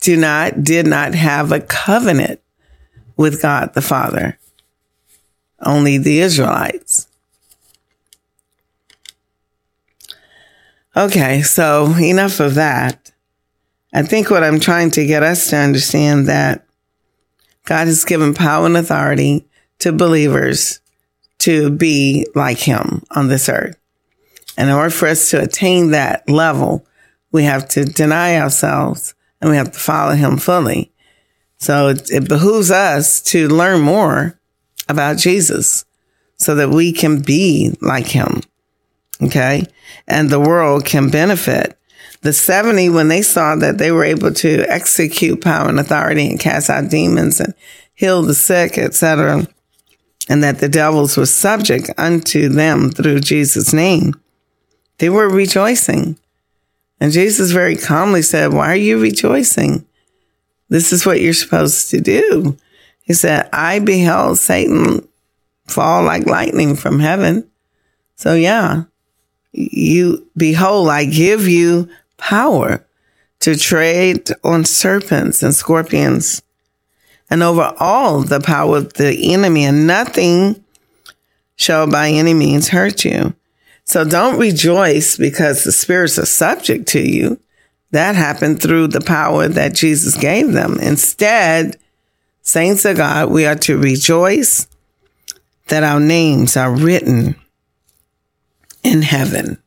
do 0.00 0.16
not, 0.16 0.64
did 0.64 0.86
not 0.86 1.14
have 1.14 1.52
a 1.52 1.60
covenant 1.60 2.40
with 3.18 3.42
God 3.42 3.74
the 3.74 3.82
Father 3.82 4.38
only 5.62 5.98
the 5.98 6.20
Israelites. 6.20 7.08
Okay, 10.96 11.42
so 11.42 11.94
enough 11.98 12.40
of 12.40 12.54
that. 12.56 13.10
I 13.94 14.02
think 14.02 14.30
what 14.30 14.44
I'm 14.44 14.60
trying 14.60 14.90
to 14.92 15.06
get 15.06 15.22
us 15.22 15.50
to 15.50 15.56
understand 15.56 16.26
that 16.26 16.66
God 17.64 17.86
has 17.86 18.04
given 18.04 18.34
power 18.34 18.66
and 18.66 18.76
authority 18.76 19.46
to 19.78 19.92
believers 19.92 20.80
to 21.38 21.70
be 21.70 22.26
like 22.34 22.58
him 22.58 23.02
on 23.10 23.28
this 23.28 23.48
earth. 23.48 23.78
And 24.56 24.68
in 24.68 24.74
order 24.74 24.90
for 24.90 25.08
us 25.08 25.30
to 25.30 25.42
attain 25.42 25.90
that 25.90 26.28
level, 26.28 26.86
we 27.30 27.44
have 27.44 27.68
to 27.70 27.84
deny 27.84 28.38
ourselves 28.38 29.14
and 29.40 29.50
we 29.50 29.56
have 29.56 29.72
to 29.72 29.78
follow 29.78 30.14
him 30.14 30.36
fully. 30.36 30.92
So 31.58 31.88
it, 31.88 32.10
it 32.10 32.28
behooves 32.28 32.70
us 32.70 33.20
to 33.22 33.48
learn 33.48 33.80
more 33.80 34.38
about 34.92 35.18
Jesus 35.18 35.84
so 36.36 36.54
that 36.54 36.70
we 36.70 36.92
can 36.92 37.20
be 37.20 37.74
like 37.80 38.06
him. 38.06 38.42
Okay. 39.22 39.66
And 40.06 40.30
the 40.30 40.40
world 40.40 40.84
can 40.84 41.10
benefit. 41.10 41.78
The 42.22 42.32
70, 42.32 42.88
when 42.90 43.08
they 43.08 43.22
saw 43.22 43.56
that 43.56 43.78
they 43.78 43.90
were 43.90 44.04
able 44.04 44.32
to 44.34 44.64
execute 44.68 45.42
power 45.42 45.68
and 45.68 45.80
authority 45.80 46.28
and 46.28 46.38
cast 46.38 46.70
out 46.70 46.88
demons 46.88 47.40
and 47.40 47.54
heal 47.94 48.22
the 48.22 48.34
sick, 48.34 48.78
etc., 48.78 49.46
and 50.28 50.42
that 50.44 50.60
the 50.60 50.68
devils 50.68 51.16
were 51.16 51.26
subject 51.26 51.90
unto 51.98 52.48
them 52.48 52.90
through 52.90 53.20
Jesus' 53.20 53.72
name, 53.72 54.14
they 54.98 55.10
were 55.10 55.28
rejoicing. 55.28 56.16
And 57.00 57.10
Jesus 57.10 57.50
very 57.50 57.76
calmly 57.76 58.22
said, 58.22 58.52
Why 58.52 58.70
are 58.70 58.76
you 58.76 59.00
rejoicing? 59.00 59.84
This 60.68 60.92
is 60.92 61.04
what 61.04 61.20
you're 61.20 61.32
supposed 61.32 61.90
to 61.90 62.00
do. 62.00 62.56
He 63.02 63.14
said, 63.14 63.48
I 63.52 63.78
beheld 63.78 64.38
Satan 64.38 65.06
fall 65.66 66.04
like 66.04 66.26
lightning 66.26 66.76
from 66.76 67.00
heaven. 67.00 67.48
So 68.16 68.34
yeah, 68.34 68.84
you 69.52 70.26
behold, 70.36 70.88
I 70.88 71.04
give 71.04 71.48
you 71.48 71.88
power 72.16 72.84
to 73.40 73.56
tread 73.56 74.28
on 74.44 74.64
serpents 74.64 75.42
and 75.42 75.54
scorpions 75.54 76.42
and 77.28 77.42
over 77.42 77.74
all 77.80 78.20
the 78.20 78.40
power 78.40 78.76
of 78.76 78.92
the 78.94 79.32
enemy 79.32 79.64
and 79.64 79.86
nothing 79.86 80.62
shall 81.56 81.86
by 81.86 82.10
any 82.10 82.34
means 82.34 82.68
hurt 82.68 83.04
you. 83.04 83.34
So 83.84 84.04
don't 84.04 84.38
rejoice 84.38 85.16
because 85.16 85.64
the 85.64 85.72
spirits 85.72 86.18
are 86.18 86.26
subject 86.26 86.86
to 86.88 87.00
you. 87.00 87.40
That 87.90 88.14
happened 88.14 88.62
through 88.62 88.88
the 88.88 89.00
power 89.00 89.48
that 89.48 89.74
Jesus 89.74 90.16
gave 90.16 90.52
them. 90.52 90.78
Instead, 90.80 91.76
Saints 92.42 92.84
of 92.84 92.96
God, 92.96 93.30
we 93.30 93.46
are 93.46 93.54
to 93.54 93.78
rejoice 93.78 94.66
that 95.68 95.84
our 95.84 96.00
names 96.00 96.56
are 96.56 96.74
written 96.74 97.36
in 98.82 99.02
heaven. 99.02 99.62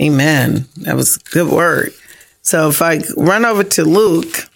Amen. 0.00 0.66
That 0.78 0.96
was 0.96 1.16
a 1.16 1.30
good 1.30 1.52
word. 1.52 1.92
So 2.40 2.70
if 2.70 2.80
I 2.80 3.02
run 3.16 3.44
over 3.44 3.64
to 3.64 3.84
Luke, 3.84 4.48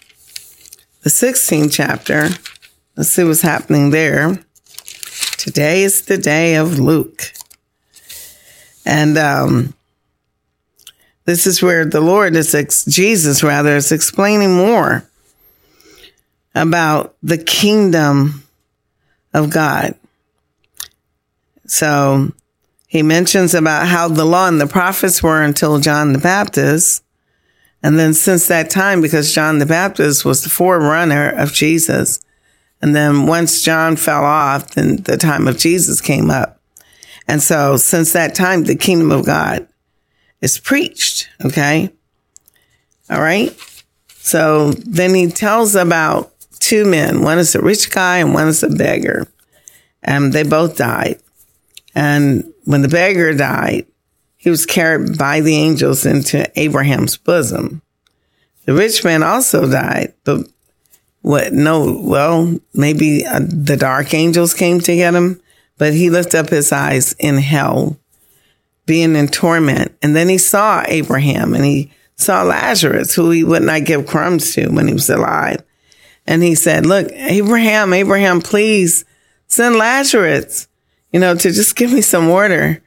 the 1.01 1.09
16th 1.09 1.71
chapter, 1.71 2.29
let's 2.97 3.09
see 3.09 3.23
what's 3.23 3.41
happening 3.41 3.91
there. 3.91 4.43
Today 5.37 5.83
is 5.83 6.01
the 6.01 6.17
day 6.17 6.55
of 6.55 6.79
Luke. 6.79 7.31
And 8.85 9.17
um, 9.17 9.75
this 11.25 11.45
is 11.45 11.61
where 11.61 11.85
the 11.85 12.01
Lord 12.01 12.35
is, 12.35 12.53
ex- 12.55 12.85
Jesus 12.85 13.43
rather, 13.43 13.75
is 13.75 13.91
explaining 13.91 14.55
more 14.55 15.08
about 16.55 17.15
the 17.21 17.37
kingdom 17.37 18.43
of 19.33 19.49
God. 19.49 19.95
So 21.65 22.31
he 22.87 23.03
mentions 23.03 23.53
about 23.53 23.87
how 23.87 24.07
the 24.07 24.25
law 24.25 24.47
and 24.47 24.59
the 24.59 24.67
prophets 24.67 25.21
were 25.21 25.41
until 25.41 25.79
John 25.79 26.13
the 26.13 26.19
Baptist. 26.19 27.03
And 27.83 27.97
then 27.99 28.13
since 28.13 28.47
that 28.47 28.69
time, 28.69 29.01
because 29.01 29.33
John 29.33 29.59
the 29.59 29.65
Baptist 29.65 30.25
was 30.25 30.43
the 30.43 30.49
forerunner 30.49 31.29
of 31.29 31.53
Jesus, 31.53 32.19
and 32.81 32.95
then 32.95 33.27
once 33.27 33.61
John 33.61 33.95
fell 33.95 34.25
off, 34.25 34.71
then 34.71 34.97
the 34.97 35.17
time 35.17 35.47
of 35.47 35.57
Jesus 35.57 36.01
came 36.01 36.29
up. 36.29 36.59
And 37.27 37.43
so 37.43 37.77
since 37.77 38.13
that 38.13 38.33
time, 38.33 38.63
the 38.63 38.75
kingdom 38.75 39.11
of 39.11 39.25
God 39.25 39.67
is 40.41 40.57
preached. 40.57 41.29
Okay. 41.45 41.91
All 43.09 43.21
right. 43.21 43.55
So 44.07 44.71
then 44.71 45.13
he 45.13 45.27
tells 45.27 45.75
about 45.75 46.33
two 46.69 46.85
men. 46.85 47.21
One 47.21 47.39
is 47.39 47.55
a 47.55 47.61
rich 47.61 47.89
guy 47.89 48.19
and 48.19 48.33
one 48.33 48.47
is 48.47 48.61
a 48.61 48.69
beggar. 48.69 49.27
And 50.03 50.31
they 50.31 50.43
both 50.43 50.77
died. 50.77 51.19
And 51.95 52.53
when 52.65 52.83
the 52.83 52.87
beggar 52.87 53.33
died, 53.33 53.87
he 54.37 54.49
was 54.49 54.65
carried 54.65 55.17
by 55.17 55.41
the 55.41 55.55
angels 55.55 56.05
into 56.05 56.49
Abraham's 56.57 57.17
bosom. 57.17 57.81
The 58.65 58.73
rich 58.73 59.03
man 59.03 59.23
also 59.23 59.69
died, 59.69 60.13
but 60.23 60.47
what? 61.21 61.51
No, 61.51 61.99
well, 62.01 62.57
maybe 62.73 63.25
uh, 63.25 63.41
the 63.41 63.75
dark 63.75 64.13
angels 64.13 64.53
came 64.53 64.79
to 64.79 64.95
get 64.95 65.15
him, 65.15 65.41
but 65.77 65.93
he 65.93 66.09
lifted 66.09 66.37
up 66.37 66.49
his 66.49 66.71
eyes 66.71 67.13
in 67.19 67.39
hell, 67.39 67.97
being 68.85 69.15
in 69.15 69.27
torment. 69.27 69.97
And 70.01 70.15
then 70.15 70.29
he 70.29 70.37
saw 70.37 70.83
Abraham 70.87 71.53
and 71.53 71.65
he 71.65 71.91
saw 72.15 72.43
Lazarus, 72.43 73.15
who 73.15 73.31
he 73.31 73.43
would 73.43 73.63
not 73.63 73.85
give 73.85 74.07
crumbs 74.07 74.53
to 74.53 74.69
when 74.69 74.87
he 74.87 74.93
was 74.93 75.09
alive. 75.09 75.63
And 76.29 76.43
he 76.43 76.53
said, 76.53 76.85
Look, 76.85 77.11
Abraham, 77.11 77.91
Abraham, 77.91 78.39
please 78.39 79.03
send 79.47 79.75
Lazarus, 79.75 80.67
you 81.11 81.19
know, 81.19 81.33
to 81.33 81.51
just 81.51 81.75
give 81.75 81.91
me 81.91 82.01
some 82.01 82.27
water 82.27 82.83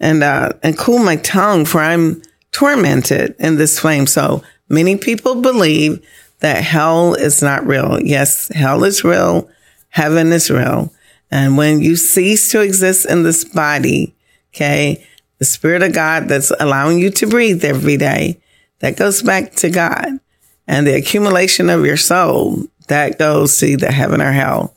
and 0.00 0.22
uh, 0.22 0.54
and 0.62 0.78
cool 0.78 0.98
my 0.98 1.16
tongue, 1.16 1.66
for 1.66 1.80
I'm 1.82 2.22
tormented 2.52 3.36
in 3.38 3.56
this 3.56 3.78
flame. 3.78 4.06
So 4.06 4.42
many 4.70 4.96
people 4.96 5.42
believe 5.42 6.02
that 6.40 6.64
hell 6.64 7.12
is 7.12 7.42
not 7.42 7.66
real. 7.66 8.00
Yes, 8.00 8.48
hell 8.48 8.82
is 8.84 9.04
real. 9.04 9.46
Heaven 9.90 10.32
is 10.32 10.50
real. 10.50 10.90
And 11.30 11.58
when 11.58 11.82
you 11.82 11.96
cease 11.96 12.50
to 12.52 12.62
exist 12.62 13.04
in 13.04 13.24
this 13.24 13.44
body, 13.44 14.14
okay, 14.54 15.06
the 15.38 15.44
spirit 15.44 15.82
of 15.82 15.92
God 15.92 16.28
that's 16.28 16.50
allowing 16.58 16.98
you 16.98 17.10
to 17.10 17.26
breathe 17.26 17.62
every 17.62 17.98
day, 17.98 18.40
that 18.78 18.96
goes 18.96 19.20
back 19.20 19.52
to 19.56 19.68
God. 19.68 20.18
And 20.66 20.86
the 20.86 20.96
accumulation 20.96 21.68
of 21.68 21.84
your 21.84 21.96
soul, 21.96 22.64
that 22.88 23.18
goes 23.18 23.58
to 23.58 23.66
either 23.66 23.90
heaven 23.90 24.20
or 24.20 24.32
hell. 24.32 24.74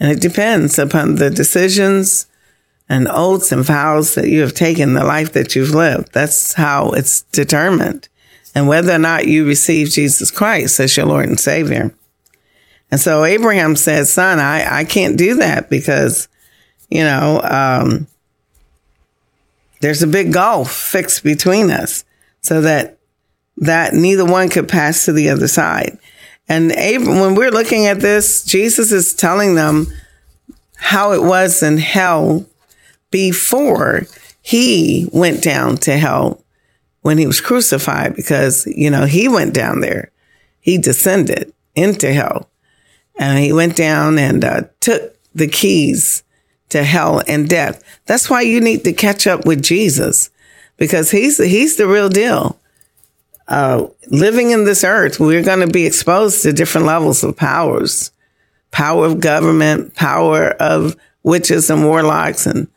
And 0.00 0.10
it 0.10 0.20
depends 0.20 0.78
upon 0.78 1.16
the 1.16 1.30
decisions 1.30 2.26
and 2.88 3.08
oaths 3.08 3.52
and 3.52 3.64
vows 3.64 4.14
that 4.14 4.28
you 4.28 4.40
have 4.40 4.54
taken, 4.54 4.94
the 4.94 5.04
life 5.04 5.32
that 5.32 5.54
you've 5.54 5.74
lived. 5.74 6.12
That's 6.12 6.54
how 6.54 6.90
it's 6.90 7.22
determined. 7.22 8.08
And 8.54 8.66
whether 8.66 8.92
or 8.92 8.98
not 8.98 9.26
you 9.26 9.46
receive 9.46 9.90
Jesus 9.90 10.30
Christ 10.30 10.80
as 10.80 10.96
your 10.96 11.06
Lord 11.06 11.28
and 11.28 11.38
Savior. 11.38 11.94
And 12.90 12.98
so 12.98 13.24
Abraham 13.24 13.76
said, 13.76 14.06
son, 14.06 14.38
I, 14.38 14.80
I 14.80 14.84
can't 14.84 15.18
do 15.18 15.34
that 15.36 15.68
because, 15.68 16.28
you 16.88 17.02
know, 17.02 17.40
um, 17.42 18.06
there's 19.80 20.02
a 20.02 20.06
big 20.06 20.32
gulf 20.32 20.72
fixed 20.72 21.22
between 21.22 21.70
us 21.70 22.04
so 22.40 22.62
that, 22.62 22.97
that 23.60 23.94
neither 23.94 24.24
one 24.24 24.48
could 24.48 24.68
pass 24.68 25.04
to 25.04 25.12
the 25.12 25.30
other 25.30 25.48
side. 25.48 25.98
And 26.48 26.72
Abraham, 26.72 27.20
when 27.20 27.34
we're 27.34 27.50
looking 27.50 27.86
at 27.86 28.00
this, 28.00 28.44
Jesus 28.44 28.90
is 28.92 29.12
telling 29.12 29.54
them 29.54 29.88
how 30.76 31.12
it 31.12 31.22
was 31.22 31.62
in 31.62 31.78
hell 31.78 32.46
before 33.10 34.06
he 34.40 35.08
went 35.12 35.42
down 35.42 35.76
to 35.78 35.96
hell 35.96 36.42
when 37.02 37.18
he 37.18 37.26
was 37.26 37.40
crucified 37.40 38.14
because, 38.16 38.66
you 38.66 38.90
know, 38.90 39.04
he 39.04 39.28
went 39.28 39.52
down 39.52 39.80
there. 39.80 40.10
He 40.60 40.78
descended 40.78 41.52
into 41.74 42.12
hell 42.12 42.48
and 43.18 43.38
he 43.38 43.52
went 43.52 43.76
down 43.76 44.18
and 44.18 44.44
uh, 44.44 44.62
took 44.80 45.16
the 45.34 45.48
keys 45.48 46.22
to 46.70 46.82
hell 46.82 47.22
and 47.26 47.48
death. 47.48 47.82
That's 48.06 48.30
why 48.30 48.42
you 48.42 48.60
need 48.60 48.84
to 48.84 48.92
catch 48.92 49.26
up 49.26 49.44
with 49.44 49.62
Jesus 49.62 50.30
because 50.76 51.10
he's, 51.10 51.38
he's 51.38 51.76
the 51.76 51.88
real 51.88 52.08
deal. 52.08 52.58
Uh, 53.48 53.86
living 54.08 54.50
in 54.50 54.64
this 54.64 54.84
earth, 54.84 55.18
we're 55.18 55.42
going 55.42 55.66
to 55.66 55.72
be 55.72 55.86
exposed 55.86 56.42
to 56.42 56.52
different 56.52 56.86
levels 56.86 57.24
of 57.24 57.34
powers, 57.34 58.12
power 58.70 59.06
of 59.06 59.20
government, 59.20 59.94
power 59.94 60.50
of 60.60 60.94
witches 61.22 61.70
and 61.70 61.84
warlocks 61.84 62.46
and 62.46 62.68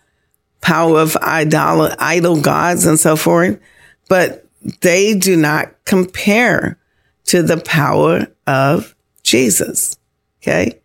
power 0.62 1.00
of 1.00 1.18
idol, 1.22 1.90
idol 2.00 2.40
gods 2.40 2.86
and 2.86 3.00
so 3.00 3.16
forth, 3.16 3.60
but 4.08 4.46
they 4.82 5.14
do 5.14 5.36
not 5.36 5.74
compare 5.86 6.78
to 7.26 7.44
the 7.44 7.58
power 7.58 8.28
of 8.48 8.96
Jesus. 9.24 9.98
Okay. 10.42 10.80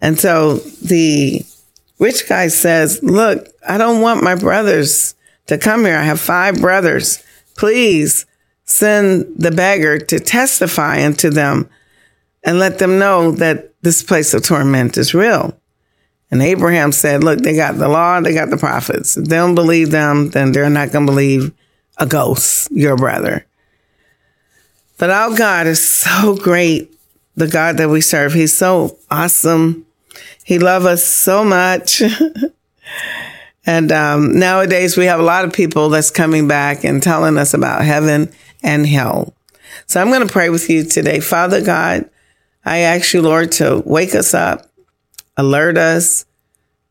And 0.00 0.18
so 0.18 0.56
the 0.56 1.44
rich 1.98 2.28
guy 2.28 2.48
says, 2.48 3.02
look, 3.02 3.48
I 3.66 3.78
don't 3.78 4.02
want 4.02 4.22
my 4.22 4.34
brothers 4.34 5.14
to 5.46 5.56
come 5.56 5.84
here. 5.84 5.96
I 5.96 6.02
have 6.02 6.20
five 6.20 6.60
brothers. 6.60 7.22
Please 7.56 8.26
send 8.64 9.26
the 9.36 9.50
beggar 9.50 9.98
to 9.98 10.18
testify 10.18 11.04
unto 11.04 11.30
them 11.30 11.68
and 12.42 12.58
let 12.58 12.78
them 12.78 12.98
know 12.98 13.32
that 13.32 13.72
this 13.82 14.02
place 14.02 14.34
of 14.34 14.42
torment 14.42 14.96
is 14.96 15.14
real. 15.14 15.58
And 16.30 16.42
Abraham 16.42 16.90
said, 16.92 17.22
look, 17.22 17.40
they 17.40 17.54
got 17.54 17.76
the 17.76 17.88
law, 17.88 18.20
they 18.20 18.34
got 18.34 18.50
the 18.50 18.56
prophets. 18.56 19.16
If 19.16 19.26
they 19.26 19.36
don't 19.36 19.54
believe 19.54 19.90
them, 19.90 20.30
then 20.30 20.52
they're 20.52 20.70
not 20.70 20.90
going 20.90 21.06
to 21.06 21.12
believe 21.12 21.52
a 21.98 22.06
ghost, 22.06 22.70
your 22.72 22.96
brother. 22.96 23.46
But 24.98 25.10
our 25.10 25.36
God 25.36 25.66
is 25.66 25.86
so 25.86 26.36
great. 26.36 26.90
The 27.36 27.48
God 27.48 27.78
that 27.78 27.88
we 27.88 28.00
serve, 28.00 28.32
He's 28.32 28.56
so 28.56 28.98
awesome. 29.10 29.86
He 30.44 30.58
loves 30.58 30.86
us 30.86 31.04
so 31.04 31.44
much. 31.44 32.02
and 33.66 33.90
um, 33.92 34.38
nowadays 34.38 34.96
we 34.96 35.06
have 35.06 35.20
a 35.20 35.24
lot 35.24 35.44
of 35.44 35.52
people 35.52 35.88
that's 35.88 36.10
coming 36.10 36.46
back 36.46 36.84
and 36.84 37.02
telling 37.02 37.38
us 37.38 37.54
about 37.54 37.84
heaven 37.84 38.32
and 38.64 38.86
hell. 38.86 39.34
So 39.86 40.00
I'm 40.00 40.08
going 40.08 40.26
to 40.26 40.32
pray 40.32 40.48
with 40.48 40.68
you 40.68 40.84
today. 40.84 41.20
Father 41.20 41.62
God, 41.62 42.10
I 42.64 42.78
ask 42.78 43.12
you, 43.12 43.22
Lord, 43.22 43.52
to 43.52 43.82
wake 43.84 44.14
us 44.14 44.34
up, 44.34 44.66
alert 45.36 45.76
us. 45.76 46.24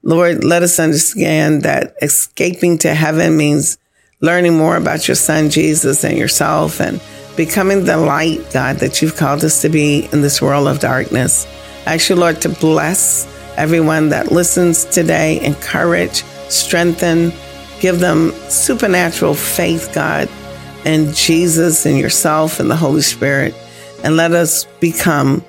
Lord, 0.03 0.43
let 0.43 0.63
us 0.63 0.79
understand 0.79 1.63
that 1.63 1.95
escaping 2.01 2.77
to 2.79 2.93
heaven 2.93 3.35
means 3.37 3.77
learning 4.21 4.57
more 4.57 4.77
about 4.77 5.07
your 5.07 5.15
son, 5.15 5.49
Jesus, 5.49 6.03
and 6.03 6.17
yourself, 6.17 6.79
and 6.79 7.01
becoming 7.35 7.85
the 7.85 7.97
light, 7.97 8.39
God, 8.53 8.77
that 8.77 9.01
you've 9.01 9.17
called 9.17 9.43
us 9.43 9.61
to 9.61 9.69
be 9.69 10.07
in 10.11 10.21
this 10.21 10.41
world 10.41 10.67
of 10.67 10.79
darkness. 10.79 11.47
I 11.85 11.95
ask 11.95 12.09
you, 12.09 12.15
Lord, 12.15 12.41
to 12.41 12.49
bless 12.49 13.27
everyone 13.57 14.09
that 14.09 14.31
listens 14.31 14.85
today, 14.85 15.43
encourage, 15.43 16.23
strengthen, 16.49 17.31
give 17.79 17.99
them 17.99 18.31
supernatural 18.49 19.33
faith, 19.33 19.91
God, 19.93 20.29
in 20.85 21.13
Jesus 21.13 21.85
and 21.85 21.97
yourself 21.97 22.59
and 22.59 22.69
the 22.69 22.75
Holy 22.75 23.01
Spirit. 23.01 23.53
And 24.03 24.17
let 24.17 24.33
us 24.33 24.65
become 24.79 25.43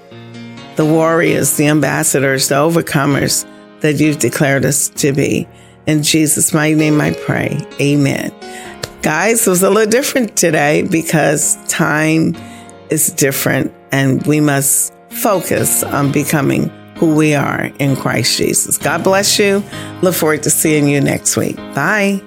the 0.77 0.85
warriors, 0.85 1.57
the 1.57 1.66
ambassadors, 1.66 2.49
the 2.49 2.57
overcomers 2.57 3.49
that 3.81 3.94
you've 4.01 4.18
declared 4.18 4.64
us 4.64 4.88
to 4.88 5.12
be. 5.12 5.49
In 5.87 6.03
Jesus' 6.03 6.55
mighty 6.55 6.75
name 6.75 7.01
I 7.01 7.12
pray. 7.12 7.61
Amen. 7.81 8.33
Guys, 9.03 9.47
it 9.47 9.51
was 9.51 9.62
a 9.62 9.70
little 9.70 9.90
different 9.90 10.37
today 10.37 10.83
because 10.83 11.57
time 11.68 12.35
is 12.88 13.09
different 13.09 13.73
and 13.92 14.27
we 14.27 14.40
must 14.40 14.94
focus 15.11 15.83
on 15.83 16.11
becoming 16.11 16.70
who 16.97 17.14
we 17.14 17.35
are 17.35 17.66
in 17.79 17.97
Christ 17.97 18.38
Jesus. 18.38 18.79
God 18.79 19.05
bless 19.05 19.38
you. 19.38 19.62
Look 20.03 20.14
forward 20.14 20.42
to 20.44 20.51
seeing 20.51 20.88
you 20.88 21.01
next 21.01 21.37
week. 21.37 21.57
Bye. 21.75 22.23